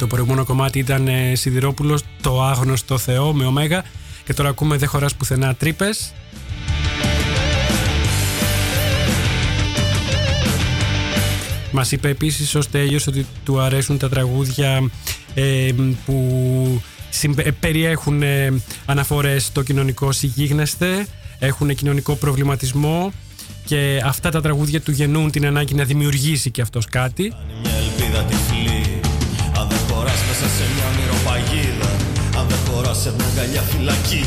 [0.02, 3.84] Το προηγούμενο κομμάτι ήταν ε, Σιδηρόπουλος, Τω Αγνώστω Θεώ με ωμέγα
[4.24, 6.12] και τώρα ακούμε δεν χωράς πουθενά τρύπες.
[11.72, 14.90] Μας είπε επίσης ο Στέλιος ότι του αρέσουν τα τραγούδια
[15.34, 15.70] ε,
[16.04, 18.52] που συμπε- ε, περιέχουν ε,
[18.84, 21.06] αναφορές στο κοινωνικό συγγίγνεσθε,
[21.38, 23.12] έχουν κοινωνικό προβληματισμό
[23.64, 27.32] και αυτά τα τραγούδια του γεννούν την ανάγκη να δημιουργήσει και αυτός κάτι.
[27.62, 28.71] Μια ελπίδα τυφλή Αν δεν
[30.12, 31.90] χωράς μέσα σε μια ονειροπαγίδα
[32.38, 34.24] Αν δεν χωράς σε μια αγκαλιά φυλακή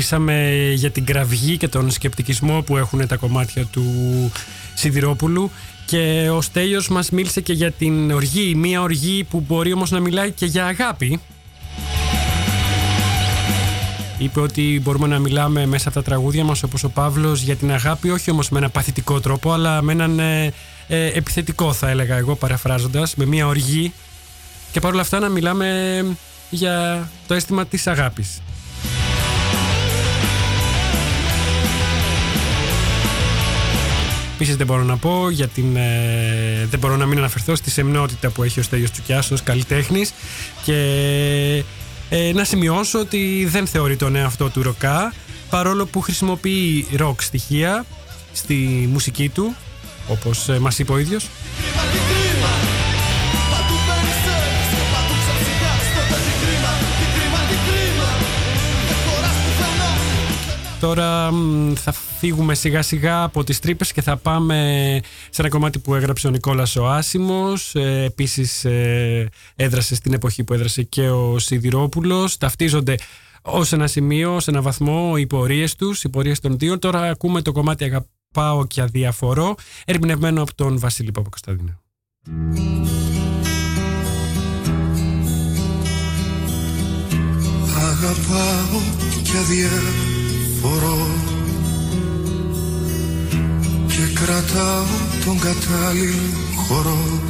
[0.00, 3.84] Μιλήσαμε για την κραυγή και τον σκεπτικισμό που έχουν τα κομμάτια του
[4.74, 5.50] Σιδηρόπουλου
[5.86, 10.00] και ο Στέλιος μας μίλησε και για την οργή, μία οργή που μπορεί όμως να
[10.00, 11.20] μιλάει και για αγάπη.
[14.18, 17.72] Είπε ότι μπορούμε να μιλάμε μέσα από τα τραγούδια μας όπως ο Παύλος για την
[17.72, 20.52] αγάπη όχι όμως με ένα παθητικό τρόπο αλλά με έναν ε,
[20.88, 23.92] ε, επιθετικό θα έλεγα εγώ παραφράζοντας με μία οργή
[24.72, 26.04] και παρόλα αυτά να μιλάμε
[26.50, 28.40] για το αίσθημα της αγάπης.
[34.40, 35.76] Επίσης δεν μπορώ να πω για την.
[35.76, 40.12] ε, δεν μπορώ να μην αναφερθώ στη σεμνότητα που έχει ο Στέλιος Τσουκιάς ως καλλιτέχνης
[40.64, 40.74] και
[42.08, 45.12] ε, να σημειώσω ότι δεν θεωρεί τον εαυτό του ροκά
[45.50, 47.84] παρόλο που χρησιμοποιεί ροκ στοιχεία
[48.32, 49.54] στη μουσική του
[50.08, 51.28] όπως ε, μας είπε ο ίδιος
[60.80, 64.56] Τώρα μ, θα φύγουμε σιγά σιγά από τις τρύπες και θα πάμε
[65.30, 67.74] σε ένα κομμάτι που έγραψε ο Νικόλας ο Άσιμος.
[67.74, 72.36] Ε, επίσης ε, έδρασε στην εποχή που έδρασε και ο Σιδηρόπουλος.
[72.36, 72.94] Ταυτίζονται
[73.42, 76.78] ως ένα σημείο, σε ένα βαθμό οι πορείες τους, οι πορείες των δύο.
[76.78, 79.54] Τώρα ακούμε το κομμάτι Αγαπάω και αδιαφορώ,
[79.84, 81.80] ερμηνευμένο από τον Βασίλη Παπακοσταδίνο.
[87.76, 88.80] Αγαπάω
[89.22, 91.06] και αδιαφορώ
[91.36, 91.39] και
[94.24, 94.84] κρατάω
[95.24, 97.20] τον κατάλληλο χώρο.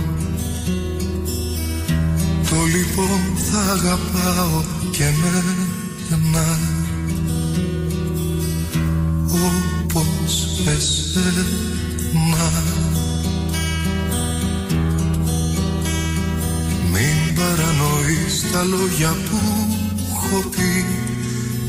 [2.51, 3.21] Το λοιπόν
[3.51, 6.59] θα αγαπάω και εμένα.
[9.27, 11.47] Όπως εσένα.
[16.93, 19.39] Μην παρανοείς τα λόγια που
[20.11, 20.85] έχω πει.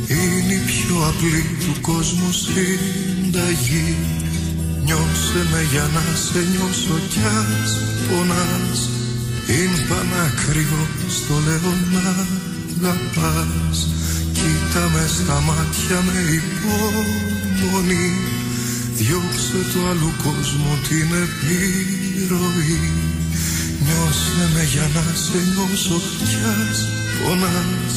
[0.07, 3.95] Είναι η πιο απλή του κόσμου συνταγή
[4.85, 7.71] Νιώσε με για να σε νιώσω κι ας
[8.07, 8.79] πονάς.
[9.53, 10.83] Είναι πανάκριβο
[11.17, 12.09] στο λέω να
[12.89, 13.77] αγαπάς.
[14.33, 18.09] Κοίτα με στα μάτια με υπομονή.
[18.97, 22.83] Διώξε το άλλου κόσμου την επιρροή.
[23.83, 26.77] Νιώσε με για να σε νιώσω κι ας
[27.17, 27.93] πονάς.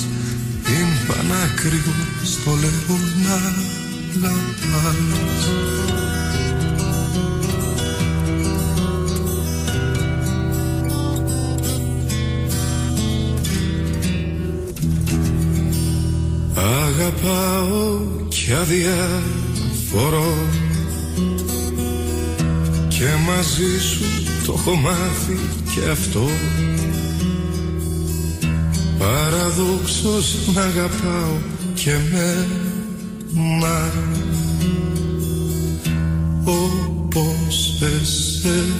[0.70, 1.94] Είναι πανάκριβο
[2.32, 3.36] στο λέω να
[4.28, 6.03] αγαπάς
[18.46, 18.74] Αγαπάω και
[19.92, 20.34] αδιαφορώ
[22.88, 24.04] και μαζί σου
[24.46, 25.38] το έχω μάθει
[25.74, 26.28] και αυτό.
[28.98, 31.36] Παραδόξως να αγαπάω
[31.74, 33.92] και μένα
[36.44, 38.72] Όπως εσένα.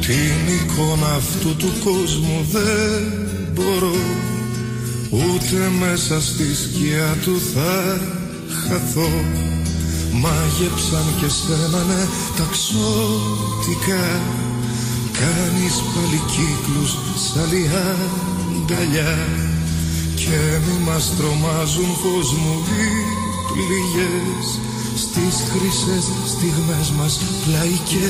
[0.00, 3.27] Την εικόνα αυτού του κόσμου δεν
[3.58, 3.96] μπορώ
[5.10, 8.00] Ούτε μέσα στη σκιά του θα
[8.62, 9.10] χαθώ.
[10.12, 12.02] Μάγεψαν και σένα ναι
[12.36, 14.06] ταξωτικά
[15.20, 16.90] Κάνεις πάλι κύκλους
[17.22, 19.16] σ' άλλη αγκαλιά.
[20.14, 22.90] Και μη μας τρομάζουν πως μου οι
[23.50, 24.46] πληγές
[25.02, 28.04] Στις χρυσές στιγμές μας πλάι και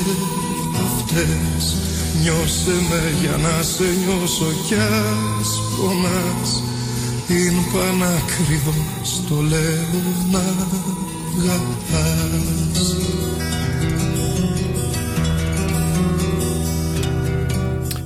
[0.95, 1.75] αυτές.
[2.21, 6.63] Νιώσε με για να σε νιώσω κι ας πονάς.
[7.29, 8.73] Είναι πανάκριβο
[9.03, 10.39] στο λέω να
[11.41, 12.95] αγαπάς.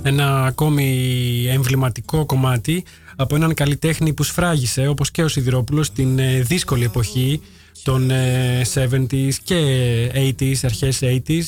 [0.06, 2.84] Ένα ακόμη εμβληματικό κομμάτι
[3.16, 7.42] από έναν καλλιτέχνη που σφράγισε όπως και ο Σιδηρόπουλος την ε, δύσκολη εποχή
[7.84, 9.56] των ε, 70s και
[10.40, 11.44] 80s, αρχές 80s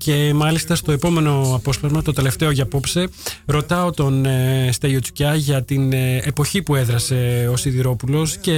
[0.00, 3.08] και μάλιστα στο επόμενο απόσπασμα, το τελευταίο για απόψε,
[3.46, 8.52] ρωτάω τον ε, Στέλιο Τσουκιά για την ε, εποχή που έδρασε ο Σιδηρόπουλος και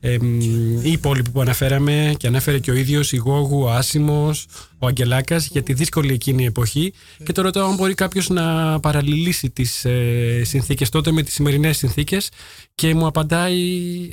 [0.00, 0.40] ε, μ,
[0.82, 4.46] οι υπόλοιποι που αναφέραμε και ανέφερε και ο ίδιος, η Γόγου, ο Άσιμος,
[4.78, 6.92] ο Αγγελάκας για τη δύσκολη εκείνη εποχή.
[7.24, 11.76] Και το ρωτάω αν μπορεί κάποιος να παραλληλήσει τις ε, συνθήκες τότε με τις σημερινές
[11.76, 12.30] συνθήκες.
[12.74, 13.58] Και μου απαντάει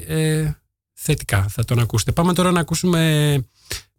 [0.07, 0.51] ε,
[0.93, 2.11] θετικά, θα τον ακούσετε.
[2.11, 3.33] Πάμε τώρα να ακούσουμε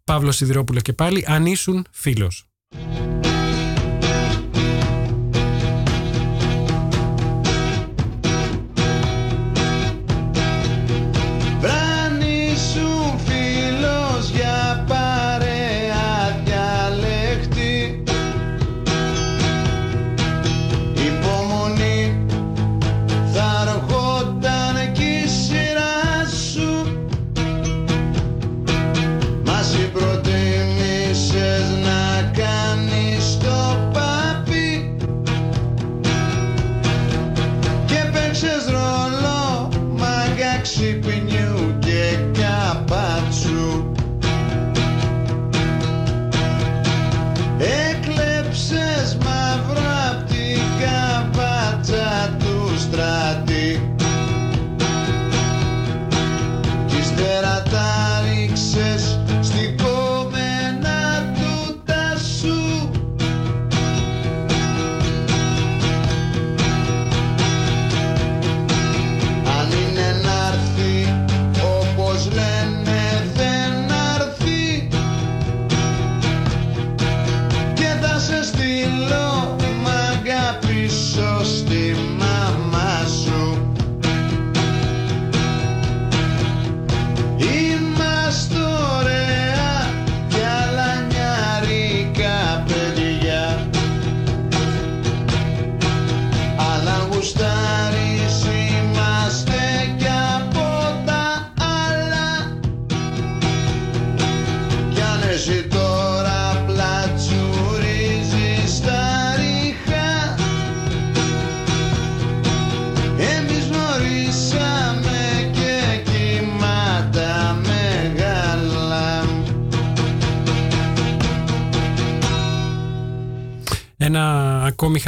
[0.07, 2.47] Παύλος Σιδηρόπουλος και πάλι, αν ήσουν φίλος.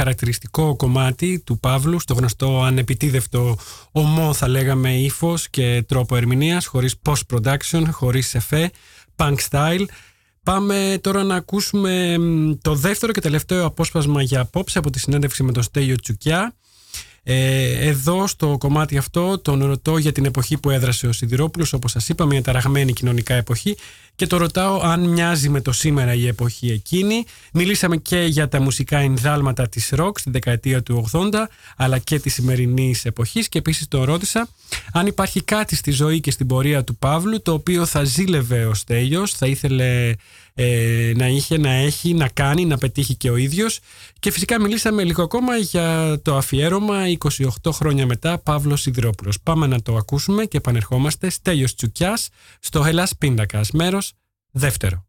[0.00, 3.56] Χαρακτηριστικό κομμάτι του Παύλου στο γνωστό ανεπιτίδευτο
[3.92, 8.70] ομό θα λέγαμε ύφος και τρόπο ερμηνείας χωρίς post-production, χωρίς εφέ,
[9.16, 9.84] punk style.
[10.42, 15.42] Πάμε τώρα να ακούσουμε μ, το δεύτερο και τελευταίο απόσπασμα για απόψε από τη συνέντευξη
[15.42, 16.54] με τον Στέλιο Τσουκιά.
[17.22, 21.90] Ε, εδώ στο κομμάτι αυτό τον ρωτώ για την εποχή που έδρασε ο Σιδηρόπουλος όπως
[21.90, 23.76] σας είπα μια ταραγμένη κοινωνικά εποχή
[24.14, 27.24] και το ρωτάω αν μοιάζει με το σήμερα η εποχή εκείνη.
[27.52, 31.30] Μιλήσαμε και για τα μουσικά ενδάλματα της ροκ στην δεκαετία του 80
[31.76, 34.48] αλλά και της σημερινής εποχής και επίσης το ρώτησα
[34.92, 38.74] αν υπάρχει κάτι στη ζωή και στην πορεία του Παύλου το οποίο θα ζήλευε ο
[38.74, 40.14] Στέλιος θα ήθελε
[40.62, 43.80] ε, να είχε, να έχει, να κάνει, να πετύχει και ο ίδιος
[44.18, 47.02] και φυσικά μιλήσαμε λίγο ακόμα για το αφιέρωμα
[47.62, 49.40] 28 χρόνια μετά Παύλος Σιδηρόπουλος.
[49.40, 52.28] Πάμε να το ακούσουμε και επανερχόμαστε Στέλιος Τσουκιάς
[52.60, 54.12] στο Hellas Πίντακας, μέρος
[54.50, 55.04] δεύτερο.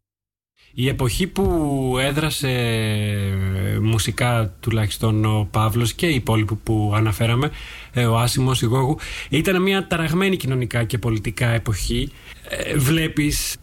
[0.74, 7.50] Η εποχή που έδρασε ε, μουσικά τουλάχιστον ο Παύλος και οι υπόλοιποι που αναφέραμε,
[7.92, 8.96] ε, ο Άσιμος, η Γόγου,
[9.28, 12.12] ήταν μια ταραγμένη κοινωνικά και πολιτικά εποχή.
[12.48, 13.56] Ε, Βλέπεις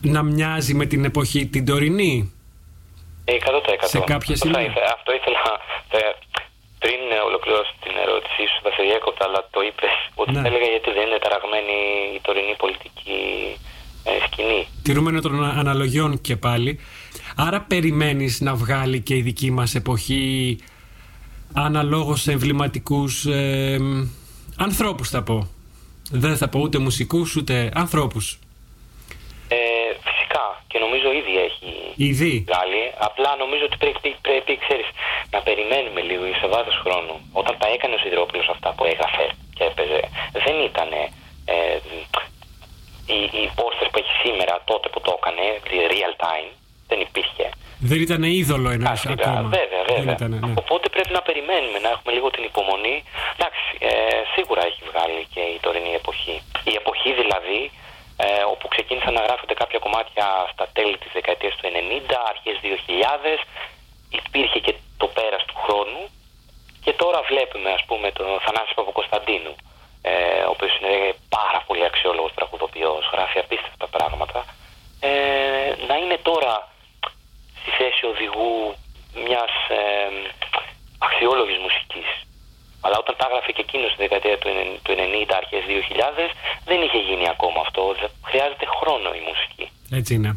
[0.00, 2.32] να μοιάζει με την εποχή την τωρινή;
[3.24, 3.86] Ε, 100%.
[3.88, 4.60] Σε κάποια αυτό, θα σημεία.
[4.70, 5.38] ήθε- αυτό ήθελα.
[5.44, 5.58] θα-
[6.78, 9.92] πριν ε, ολοκληρώσω την ερώτησή σου, θα σε διέκοπτα, αλλά το είπες.
[10.14, 10.40] Ότι Ναι.
[10.40, 11.76] θα έλεγα γιατί δεν είναι ταραγμένη
[12.16, 13.18] η τωρινή πολιτική
[14.04, 14.66] ε, σκηνή.
[14.82, 16.80] Τηρούμενο των αναλογιών και πάλι.
[17.36, 20.58] Άρα περιμένεις να βγάλει και η δική μας εποχή
[21.54, 23.78] αναλόγως εμβληματικούς ε,
[24.56, 25.48] ανθρώπους θα πω.
[26.10, 28.38] Δεν θα πω ούτε μουσικούς ούτε ανθρώπους.
[29.58, 29.58] Ε,
[30.06, 31.70] φυσικά και νομίζω ήδη έχει
[32.10, 32.82] Ήδη; βγάλει.
[33.08, 34.88] Απλά νομίζω ότι πρέπει, πρέπει ξέρεις,
[35.34, 37.14] να περιμένουμε λίγο σε βάθος χρόνου.
[37.40, 39.26] Όταν τα έκανε ο Σιδηρόπουλος αυτά που έγραφε
[39.56, 40.00] και έπαιζε,
[40.44, 40.90] δεν ήταν
[41.54, 41.58] ε,
[43.16, 46.48] οι, οι posters που έχει σήμερα τότε που το έκανε, δηλαδή real time,
[46.90, 47.46] δεν υπήρχε.
[47.90, 49.48] Δεν ήταν είδωλο ένας Άσχετα, ακόμα.
[49.58, 50.14] Βέβαια, Δεν βέβαια.
[50.18, 50.52] ήτανε, ναι.
[50.62, 52.96] Οπότε πρέπει να περιμένουμε, να έχουμε λίγο την υπομονή.
[53.36, 53.90] Εντάξει, ε,
[54.34, 56.36] σίγουρα έχει βγάλει και η τωρινή εποχή.
[56.72, 57.60] Η εποχή δηλαδή,
[58.22, 63.44] ε, όπου ξεκίνησαν να γράφονται κάποια κομμάτια στα τέλη της δεκαετίας του 90, αρχές 2000,
[64.10, 66.02] υπήρχε και το πέρας του χρόνου.
[66.84, 69.54] Και τώρα βλέπουμε ας πούμε τον Θανάσης Παπακοσταντίνου,
[70.02, 74.44] ε, ο οποίος είναι πάρα πολύ αξιόλογος τραγουδοποιός, γράφει απίστευτα πράγματα,
[75.00, 75.10] ε,
[75.88, 76.68] να είναι τώρα
[77.60, 78.74] στη θέση οδηγού
[79.14, 79.82] μιας ε,
[80.98, 82.08] αξιόλογης μουσικής.
[82.84, 86.28] Αλλά όταν τα έγραφε και εκείνος στη δεκαετία του 90, του 90 αρχές 2000
[86.68, 87.82] δεν είχε γίνει ακόμα αυτό.
[88.00, 89.66] Δε- Χρειάζεται χρόνο η μουσική.
[89.98, 90.32] Έτσι είναι.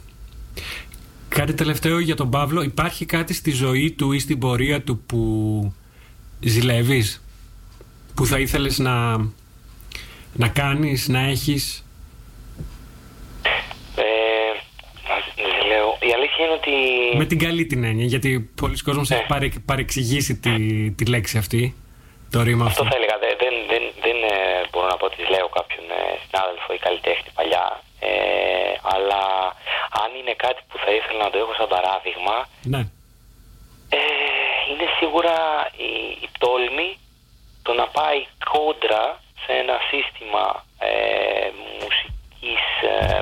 [1.30, 2.62] Κάτι τελευταίο για τον Παύλο.
[2.62, 5.22] Υπάρχει κάτι στη ζωή του ή στην πορεία του που
[6.40, 7.24] ζηλεύεις,
[8.16, 9.18] που θα ήθελες να,
[10.34, 11.86] να κάνεις, να έχεις;
[13.96, 14.04] Ε,
[15.10, 16.72] να- λέω, η αλήθεια είναι ότι
[17.18, 21.76] Με την καλή την έννοια, γιατί πολλοί κόσμος έχει παρε, παρεξηγήσει τη, τη λέξη αυτή,
[22.36, 22.82] το ρήμα αυτό.
[22.82, 23.16] αυτό θα έλεγα.
[23.24, 24.38] Δεν, δεν, δεν, δεν ε,
[24.70, 27.66] μπορώ να πω ότι λέω κάποιον ε, συνάδελφο ή καλλιτέχνη παλιά.
[28.10, 28.12] Ε,
[28.94, 29.24] αλλά
[30.02, 32.36] αν είναι κάτι που θα ήθελα να το έχω σαν παράδειγμα,
[32.74, 32.82] Ναι.
[33.98, 34.02] Ε,
[34.70, 35.36] είναι σίγουρα
[35.90, 35.92] η,
[36.26, 36.90] η τόλμη
[37.66, 38.20] το να πάει
[38.52, 39.04] κόντρα
[39.44, 40.46] σε ένα σύστημα
[40.90, 41.50] ε,
[41.82, 42.64] μουσικής,
[42.94, 43.22] ε,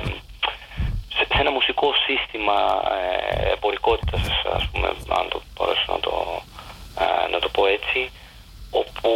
[1.16, 2.58] σε, σε ένα μουσικό σύστημα
[2.98, 4.24] ε, εμπορικότητας,
[4.58, 4.88] ας πούμε,
[5.18, 6.42] αν το μπορέσω να το,
[7.02, 8.00] ε, να το πω έτσι,
[8.80, 9.10] όπου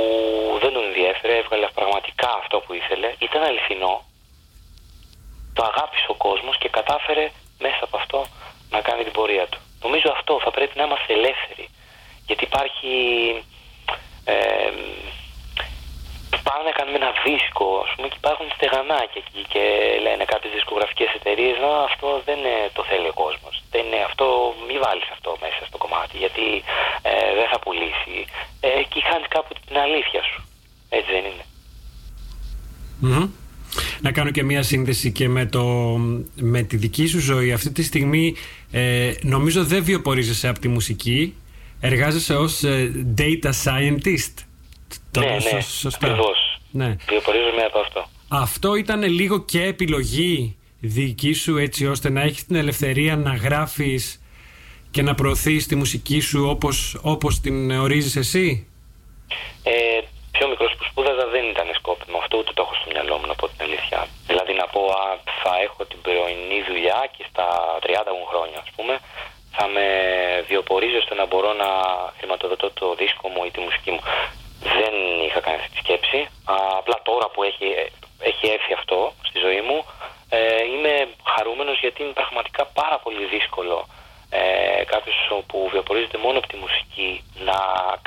[0.62, 4.04] δεν τον ενδιέφερε, έβγαλε πραγματικά πραγματικά αυτό που ήθελε, ήταν αληθινό,
[5.52, 8.26] το αγάπησε ο κόσμος και κατάφερε μέσα από αυτό
[8.70, 9.58] να κάνει την πορεία του.
[9.82, 11.68] Νομίζω αυτό θα πρέπει να είμαστε ελεύθεροι.
[12.26, 12.92] Γιατί υπάρχει...
[14.24, 14.70] Ε,
[16.46, 19.64] πάμε να κάνουμε ένα δίσκο, ας πούμε, και υπάρχουν στεγανάκια εκεί και
[20.04, 23.54] λένε κάποιες δισκογραφικές εταιρείες «Να, αυτό δεν ε, το θέλει ο κόσμος.
[23.72, 24.26] Δεν είναι αυτό,
[24.66, 26.46] μη βάλεις αυτό μέσα στο κομμάτι, γιατί
[27.10, 28.16] ε, δεν θα πουλήσει.
[28.66, 30.38] Ε, και χάνεις κάπου την αλήθεια σου.
[30.96, 31.44] Έτσι δεν είναι.
[33.04, 33.28] Μμμ.
[34.00, 35.64] Να κάνω και μία σύνδεση και με, το,
[36.34, 37.52] με τη δική σου ζωή.
[37.52, 38.34] Αυτή τη στιγμή
[38.70, 41.34] ε, νομίζω δεν βιοπορίζεσαι από τη μουσική.
[41.80, 44.34] Εργάζεσαι ως ε, data scientist.
[45.20, 46.06] Το ναι, λέω ναι, σω- σωστά.
[46.06, 46.38] ακριβώς.
[46.70, 46.96] Ναι.
[47.08, 48.00] Βιοπορίζομαι από αυτό.
[48.28, 54.20] Αυτό ήταν λίγο και επιλογή δική σου έτσι ώστε να έχεις την ελευθερία να γράφεις
[54.90, 58.66] και να προωθείς τη μουσική σου όπως, όπως την ορίζεις εσύ;
[59.62, 60.00] Ε,
[60.30, 63.34] πιο μικρός που σπούδαζα δεν ήταν σκόπιμο αυτό, ούτε το έχω στο μυαλό μου να
[63.34, 63.98] πω την αλήθεια.
[64.30, 65.04] Δηλαδή να πω, α,
[65.42, 67.46] θα έχω την πρωινή δουλειά και στα
[67.84, 68.94] 30 μου χρόνια, ας πούμε,
[69.56, 69.86] θα με
[70.50, 71.68] βιοπορίζει ώστε να μπορώ να
[72.18, 74.02] χρηματοδοτώ το δίσκο μου ή τη μουσική μου.
[74.78, 74.94] Δεν
[75.26, 76.20] είχα κάνει αυτή τη σκέψη.
[76.52, 77.66] Α, απλά τώρα που έχει,
[78.30, 78.98] έχει έρθει αυτό
[79.28, 79.78] στη ζωή μου,
[80.28, 80.38] ε,
[80.72, 80.94] είμαι
[81.32, 83.76] χαρούμενος γιατί είναι πραγματικά πάρα πολύ δύσκολο
[84.30, 85.16] ε, κάποιος
[85.50, 87.10] που βιοπορίζεται μόνο από τη μουσική
[87.48, 87.58] να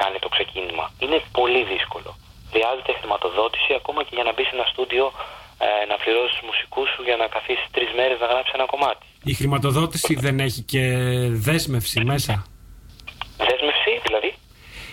[0.02, 0.86] κάνει το ξεκίνημα.
[1.04, 2.10] Είναι πολύ δύσκολο.
[2.52, 5.06] Χρειάζεται χρηματοδότηση ακόμα και για να μπει σε ένα στούντιο
[5.66, 9.06] ε, να πληρώσεις τους μουσικούς σου για να καθίσεις τρεις μέρες να γράψεις ένα κομμάτι.
[9.32, 10.84] Η χρηματοδότηση δεν έχει και
[11.48, 12.34] δέσμευση μέσα;
[13.48, 14.30] Δέσμευση, δηλαδή;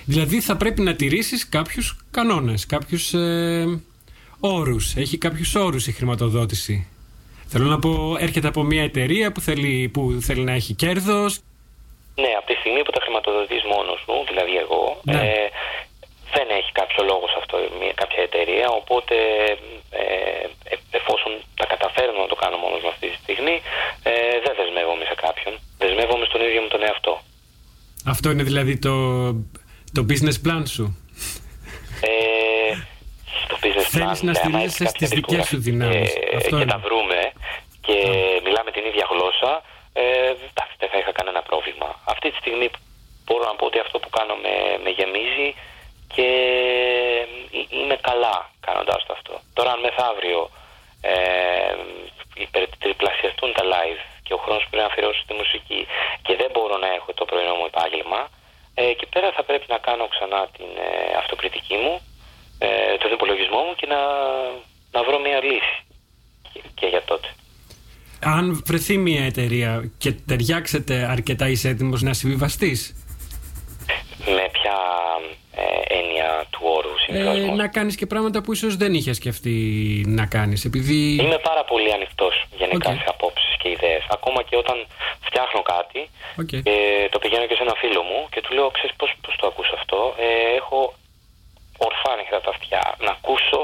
[0.07, 3.80] Δηλαδή θα πρέπει να τηρήσεις κάποιους κανόνες, κάποιους ε,
[4.40, 4.94] όρους.
[4.96, 6.88] Έχει κάποιους όρους η χρηματοδότηση.
[7.48, 11.32] Θέλω να πω, έρχεται από μια εταιρεία που θέλει, που θέλει να έχει κέρδος.
[12.22, 15.20] Ναι, από τη στιγμή που τα χρηματοδοτείς μόνος σου, δηλαδή εγώ, Ναι.
[15.20, 15.48] ε,
[16.36, 18.66] δεν έχει κάποιο λόγο σε αυτό μια, κάποια εταιρεία.
[18.80, 19.14] Οπότε,
[19.90, 20.04] ε,
[20.72, 23.57] ε, εφόσον τα καταφέρνω να το κάνω μόνος μου αυτή τη στιγμή,
[24.11, 24.12] ε,
[24.44, 25.52] δεν δεσμεύομαι σε κάποιον.
[25.82, 27.14] Δεσμεύομαι στον ίδιο μου τον εαυτό.
[28.14, 28.92] Αυτό είναι δηλαδή το,
[29.99, 30.86] το business plan σου.
[32.01, 32.74] Ε,
[33.44, 36.14] στο business plan, Θέλεις να ναι, άμα στηρίζεσαι έχεις στις κάποια δικές σου δυνάμεις.
[36.14, 36.72] ε, Αυτό και είναι.
[36.74, 37.20] τα βρούμε
[37.86, 37.97] και
[38.47, 39.53] μιλάμε την ίδια γλώσσα,
[39.92, 40.03] ε,
[40.51, 41.88] εντάξει, δεν θα είχα κανένα πρόβλημα.
[42.14, 42.68] Αυτή τη στιγμή
[43.24, 45.49] μπορώ να πω ότι αυτό που κάνω με, με γεμίζει
[46.14, 46.28] και
[47.53, 48.36] ε, είμαι καλά
[48.66, 49.34] κάνοντας το αυτό.
[49.57, 50.40] Τώρα αν μεθαύριο
[51.01, 51.16] ε,
[52.44, 55.80] υπερτριπλασιαστούν τα live και ο χρόνος που πρέπει να αφιερώσω στη μουσική
[56.26, 58.20] και δεν μπορώ να έχω το πρωινό μου επάγγελμα,
[58.78, 61.94] ε, εκεί πέρα θα πρέπει να κάνω ξανά την ε, αυτοκριτική μου,
[62.58, 62.68] ε,
[63.02, 64.00] τον υπολογισμό μου και να,
[64.94, 65.76] να βρω μια λύση
[66.52, 67.28] και, και για τότε.
[68.20, 72.80] Αν βρεθεί μια εταιρεία και ταιριάξετε αρκετά, είσαι έτοιμος να συμβιβαστείς;
[74.26, 74.76] Με ποια
[75.54, 77.56] ε, έννοια του όρου Ε, συμβιβασμός.
[77.58, 79.54] να κάνεις και πράγματα που ίσως δεν είχες σκεφτεί
[80.06, 80.64] να κάνεις.
[80.64, 80.94] Επειδή...
[81.22, 82.96] Είμαι πάρα πολύ ανοιχτός γενικά Οκ.
[82.96, 84.04] σε απόψεις και ιδέες.
[84.16, 84.86] Ακόμα και όταν
[85.26, 86.10] φτιάχνω κάτι
[86.42, 86.52] Οκ.
[86.66, 86.74] και
[87.12, 89.68] το πηγαίνω και σε ένα φίλο μου και του λέω: Ξέρεις πώς πώς το ακούς
[89.78, 90.94] αυτό; Ε, έχω
[91.78, 93.60] ορθάνοιχτα τα αυτιά να ακούσω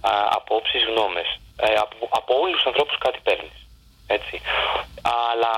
[0.00, 1.28] α, απόψεις, γνώμες.
[1.60, 3.56] Ε, από, από όλους τους ανθρώπους κάτι παίρνεις.
[4.06, 4.40] Έτσι.
[5.24, 5.54] Αλλά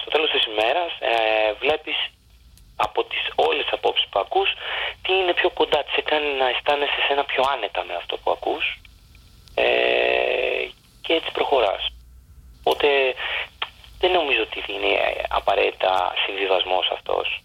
[0.00, 1.98] στο τέλος της ημέρας ε, βλέπεις
[2.76, 4.48] από τις όλες τις απόψεις που ακούς
[5.02, 8.16] τι είναι πιο κοντά, τι σε κάνει να αισθάνεσαι σε ένα πιο άνετα με αυτό
[8.16, 8.64] που ακούς
[9.54, 10.64] ε,
[11.04, 11.82] και έτσι προχωράς.
[12.62, 12.88] Οπότε
[14.00, 14.92] δεν νομίζω ότι είναι
[15.28, 17.42] απαραίτητα συμβιβασμός αυτός.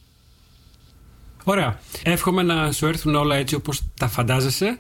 [1.44, 1.80] Ωραία.
[2.04, 4.80] Εύχομαι να σου έρθουν όλα έτσι όπως τα φαντάζεσαι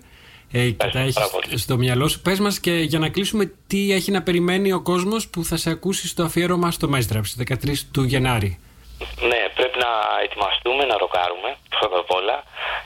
[0.52, 1.18] ε, και τα έχεις
[1.56, 2.22] στο μυαλό σου.
[2.22, 5.70] Πες μας και για να κλείσουμε τι έχει να περιμένει ο κόσμος που θα σε
[5.70, 8.60] ακούσει στο αφιέρωμα στο Μάιστραπ στις 13 του Γενάρη;
[9.22, 9.92] Ναι, πρέπει να
[10.24, 12.44] ετοιμαστούμε, να ροκάρουμε πρώτα απ' όλα,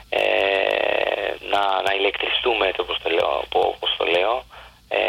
[0.09, 0.21] ε,
[1.51, 4.43] να, να ηλεκτριστούμε έτσι όπως το λέω, οπό- όπως το λέω
[4.87, 4.99] ε,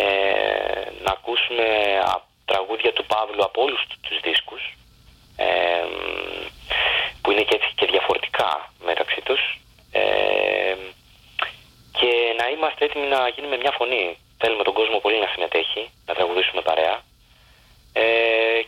[1.04, 1.64] να ακούσουμε
[2.10, 4.62] α, τραγούδια του Παύλου από όλους του- τους δίσκους
[5.36, 5.84] ε,
[7.22, 8.50] που είναι και έτσι και διαφορετικά
[8.90, 9.40] μεταξύ τους
[9.92, 10.74] ε,
[11.98, 14.04] και να είμαστε έτοιμοι να γίνουμε μια φωνή.
[14.40, 16.96] Θέλουμε τον κόσμο πολύ να συμμετέχει, να τραγουδήσουμε παρέα
[17.92, 18.04] ε,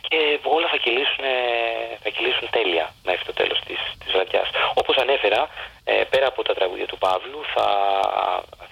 [0.07, 4.47] και όλα θα κυλήσουν, ε, θα κυλήσουν τέλεια μέχρι το τέλος της, της βραδιάς.
[4.73, 5.49] Όπως ανέφερα,
[5.83, 7.67] ε, πέρα από τα τραγούδια του Παύλου θα,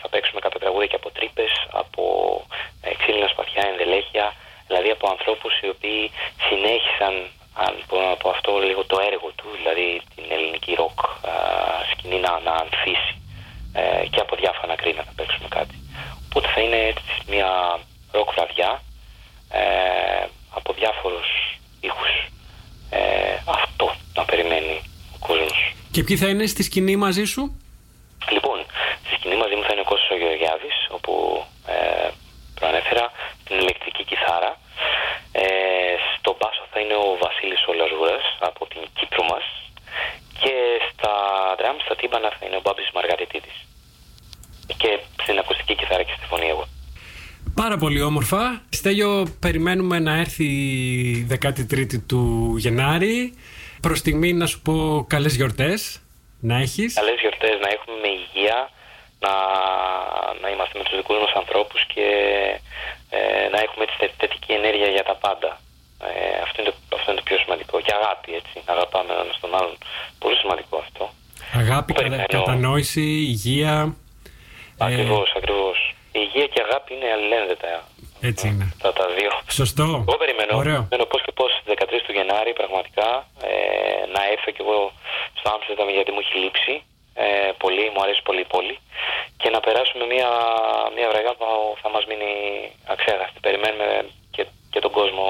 [0.01, 2.03] θα παίξουμε κάποια τραγούδια και από τρύπες, από
[2.83, 4.35] ε, ξύλινα σπαθιά, ενδελέχεια,
[4.67, 6.11] δηλαδή από ανθρώπους οι οποίοι
[6.99, 7.31] συνέχισαν,
[7.65, 11.33] αν μπορώ να πω αυτό, λίγο το έργο του, δηλαδή την ελληνική ροκ α,
[11.91, 13.13] σκηνή να, να ανθίσει
[13.73, 15.75] ε, και από διάφορα κρίνα θα παίξουμε κάτι.
[16.25, 17.79] Οπότε θα είναι έτσι μια
[18.11, 18.81] ροκ βραδιά
[19.51, 20.25] ε,
[20.57, 21.29] από διάφορους
[21.79, 22.13] ήχους.
[22.89, 24.75] Ε, αυτό να περιμένει
[25.15, 25.73] ο κόσμος.
[25.91, 27.41] Και ποιοι θα είναι στη σκηνή μαζί σου;
[28.29, 28.57] Λοιπόν,
[29.05, 32.09] στη σκηνή μαζί μου θα είναι ο Κώστας ο Γεωργιάδης, όπου ε,
[32.55, 33.11] προανέφερα
[33.45, 34.51] την ηλεκτρική κιθάρα.
[35.31, 39.45] Ε, στο μπάσο θα είναι ο Βασίλης ο Λαζούρας από την Κύπρο μας
[40.41, 40.55] και
[40.89, 41.13] στα
[41.59, 43.57] drums, στα τύμπανα θα είναι ο Μπάμπης Μαργαριτίδης.
[44.81, 46.65] Και στην ακουστική κιθάρα και στη φωνή εγώ.
[47.55, 48.61] Πάρα πολύ όμορφα.
[48.69, 53.33] Στέλιο, περιμένουμε να έρθει η 13η του Γενάρη.
[53.81, 55.99] Προς στιγμή να σου πω καλές γιορτές
[56.39, 56.93] να έχεις.
[56.93, 58.57] Καλές γιορτές, να έχουμε με υγεία,
[59.25, 59.31] να,
[60.41, 62.05] να είμαστε με τους δικούς μας ανθρώπους και
[63.09, 63.19] ε,
[63.53, 65.51] να έχουμε έτσι θε- θετική ενέργεια για τα πάντα.
[66.07, 67.75] Ε, αυτό, είναι το, αυτό είναι το πιο σημαντικό.
[67.85, 68.55] Και αγάπη, έτσι.
[68.65, 69.75] Να αγαπάμε ο ένας τον άλλον.
[70.23, 71.03] Πολύ σημαντικό αυτό.
[71.63, 72.27] Αγάπη, κατα- Περιμένω.
[72.37, 73.01] κατανόηση,
[73.33, 73.75] υγεία.
[74.81, 75.77] Ε, Ακριβώς, ακριβώς.
[76.17, 77.69] Η υγεία και η αγάπη είναι αλληλένδετα.
[78.29, 78.65] έτσι είναι.
[78.83, 79.31] Τα, τα δύο.
[79.59, 79.87] Σωστό.
[80.07, 80.51] Εγώ περιμένω.
[80.63, 80.81] Ωραίο.
[80.81, 83.09] Περιμένω πώς και πώς 13 του Γενάρη πραγματικά
[83.49, 83.53] ε,
[84.15, 84.79] να έρθω κι εγώ
[85.39, 86.75] στο Άμστερνταμ γιατί μου έχει λείψει.
[87.23, 88.75] Ε, πολύ, μου αρέσει πολύ η πόλη.
[89.41, 90.29] Και να περάσουμε μια,
[90.95, 91.45] μια βραδιά που
[91.81, 92.31] θα μας μείνει
[92.93, 93.39] αξέχαστη.
[93.45, 93.87] Περιμένουμε
[94.35, 94.43] και,
[94.73, 95.27] και τον κόσμο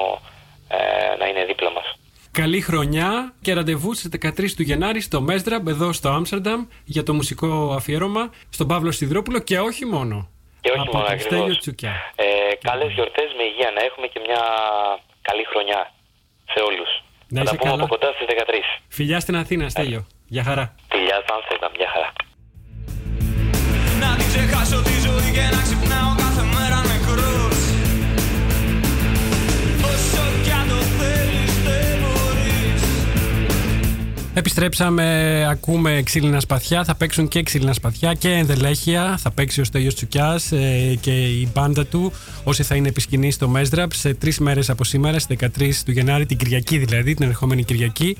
[0.76, 0.78] ε,
[1.20, 1.88] να είναι δίπλα μας.
[2.32, 7.14] Καλή χρονιά και ραντεβού στις 13 του Γενάρη στο Μέσδραμπ εδώ στο Άμστερνταμ για το
[7.14, 10.28] μουσικό αφιέρωμα στον Παύλο Σιδρόπουλο και όχι μόνο.
[10.62, 11.38] Και όχι από μόνο τον ακριβώς.
[11.38, 11.94] Στέλιο Τσουκιά.
[12.16, 12.26] Ε,
[12.68, 14.40] καλές γιορτές με υγεία να έχουμε και μια
[15.28, 15.80] καλή χρονιά
[16.52, 16.90] σε όλους.
[17.28, 17.82] Να θα είσαι τα πούμε καλά.
[17.82, 18.80] από κοντά στις 13.
[18.88, 20.06] Φιλιά στην Αθήνα, Στέλιο.
[20.34, 20.74] Γεια χαρά.
[20.92, 22.08] Φιλιά στο Άμστερνταμ, γεια χαρά.
[34.40, 36.84] Επιστρέψαμε, ακούμε ξύλινα σπαθιά.
[36.84, 39.16] Θα παίξουν και ξύλινα σπαθιά και ενδελέχεια.
[39.18, 42.12] Θα παίξει ο Στέλιος Τσουκιάς ε, και η μπάντα του.
[42.44, 45.48] Όσοι θα είναι επισκηνή στο Μέσδραμπ σε τρεις μέρες από σήμερα, στις 13
[45.84, 48.16] του Γενάρη, την Κυριακή δηλαδή, την ερχόμενη Κυριακή.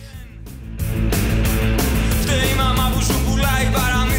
[2.20, 4.09] Φταίει η μαμά που σου πουλάει παραμύθι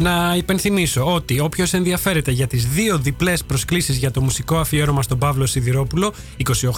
[0.00, 5.18] Να υπενθυμίσω ότι όποιος ενδιαφέρεται για τις δύο διπλές προσκλήσεις για το μουσικό αφιέρωμα στον
[5.18, 6.12] Παύλο Σιδηρόπουλο,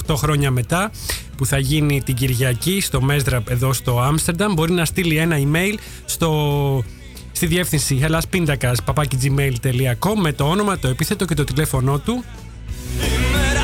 [0.06, 0.90] 28 χρόνια μετά,
[1.36, 5.74] που θα γίνει την Κυριακή στο Μέσδραπ εδώ στο Άμστερνταμ, μπορεί να στείλει ένα email
[6.04, 6.84] στο,
[7.32, 12.24] στη διεύθυνση hellaspindakas.gmail.com με το όνομα, το επίθετο και το τηλέφωνό του.
[13.32, 13.61] Μέρα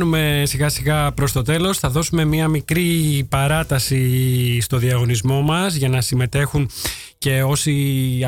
[0.00, 1.78] Φτάνουμε σιγά σιγά προς το τέλος.
[1.78, 6.70] Θα δώσουμε μια μικρή παράταση στο διαγωνισμό μας για να συμμετέχουν
[7.18, 7.74] και όσοι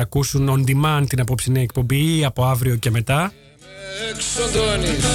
[0.01, 3.33] ακούσουν on demand την απόψινή εκπομπή από αύριο και μετά.
[4.09, 5.05] εξοντώνεις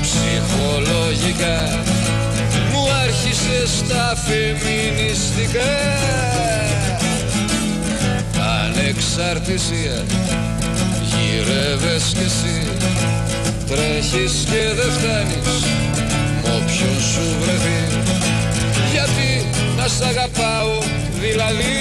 [0.00, 1.84] ψυχολογικά
[2.72, 5.74] μου άρχισες στα φεμινιστικά
[8.64, 10.04] ανεξαρτησία
[11.02, 12.76] γύρευες κι εσύ
[13.70, 15.64] τρέχεις και δεν φτάνεις
[16.42, 17.78] μ' όποιον σου βρεθεί.
[18.92, 19.46] Γιατί
[19.76, 20.72] να σ' αγαπάω
[21.20, 21.74] δηλαδή.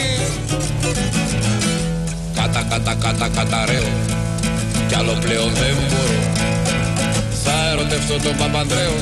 [2.36, 3.90] Κάτα κάτα κάτα καταραίω
[4.88, 6.20] Κι άλλο πλέον δεν μπορώ.
[7.44, 8.96] Θα ερωτευτώ τον Παπανδρέο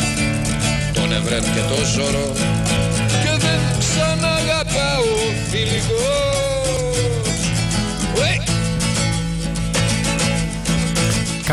[0.93, 2.31] Τον Ευρέμ και τον Ζωρό.
[3.23, 5.05] Και δεν ξαναγαπάω
[5.49, 6.32] φιλικό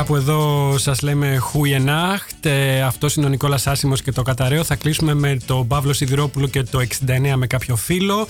[0.01, 2.47] Κάπου εδώ σας λέμε Χουιενάχτ.
[2.47, 4.65] Ε, Αυτός είναι ο Νικόλας Άσιμος και το Καταραίο.
[4.65, 8.27] Θα κλείσουμε με τον Παύλο Σιδηρόπουλο και το 69 με κάποιο φίλο.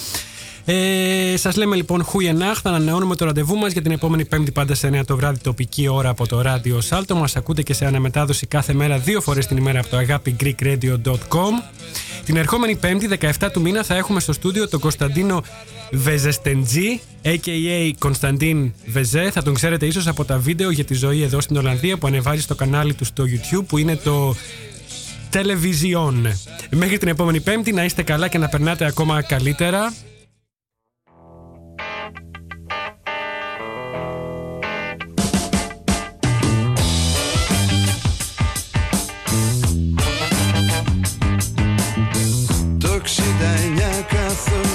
[0.73, 2.67] Ε, Σας λέμε λοιπόν Χουιενάχτ.
[2.67, 6.09] Ανανεώνουμε το ραντεβού μας για την επόμενη Πέμπτη πάντα σε 9 το βράδυ τοπική ώρα
[6.09, 7.15] από το ράδιο Σάλτο.
[7.15, 11.81] Μας ακούτε και σε αναμετάδοση κάθε μέρα, δύο φορές την ημέρα από το αγάπη greekradio.com.
[12.25, 15.43] Την ερχόμενη Πέμπτη, 17 του μήνα, θα έχουμε στο στούντιο τον Κωνσταντίνο
[15.91, 17.91] Βεζεστεντζή, a.k.a.
[17.99, 19.31] Κωνσταντίν Βεζέ.
[19.31, 22.41] Θα τον ξέρετε ίσως από τα βίντεο για τη ζωή εδώ στην Ολλανδία που ανεβάζει
[22.41, 24.35] στο κανάλι του στο YouTube που είναι το
[25.33, 26.33] Television.
[26.71, 29.93] Μέχρι την επόμενη Πέμπτη να είστε καλά και να περνάτε ακόμα καλύτερα.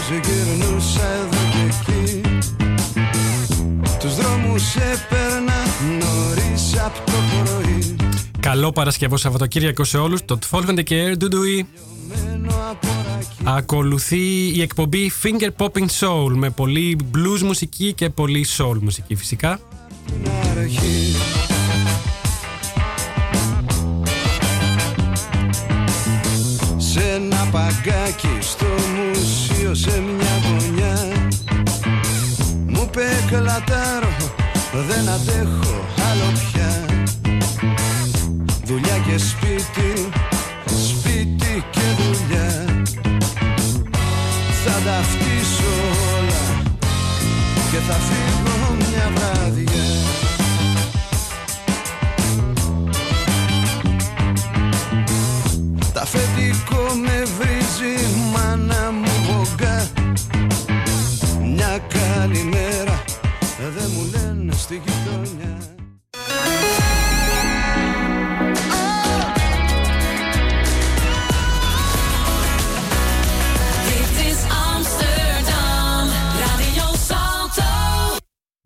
[0.09, 2.21] Καθώς γυρνούσα εδώ και εκεί
[3.99, 5.53] Τους δρόμους έπαιρνα
[5.99, 7.11] νωρίς από το
[7.43, 7.95] πρωί
[8.39, 10.25] Καλό Παρασκευό Σαββατοκύριακο σε όλους.
[10.25, 11.65] Το Tfolgende και Air Dudui.
[13.43, 19.59] Ακολουθεί η εκπομπή Finger Popping Soul με πολύ blues μουσική και πολύ soul μουσική φυσικά.
[20.57, 21.15] αρχή
[26.77, 30.97] Σε ένα παγκάκι στο μουσείο σε μια γωνιά.
[32.67, 34.15] Μου είπε κλατάρω
[34.87, 36.85] δεν αντέχω άλλο πια.
[38.65, 40.09] Δουλειά και σπίτι,
[40.65, 42.65] σπίτι και δουλειά.
[44.65, 45.73] Θα τα φτύσω
[46.17, 46.63] όλα
[47.71, 49.83] και θα φύγω μια βράδια
[55.93, 56.74] Τα αφεντικό
[64.75, 65.04] λένε στη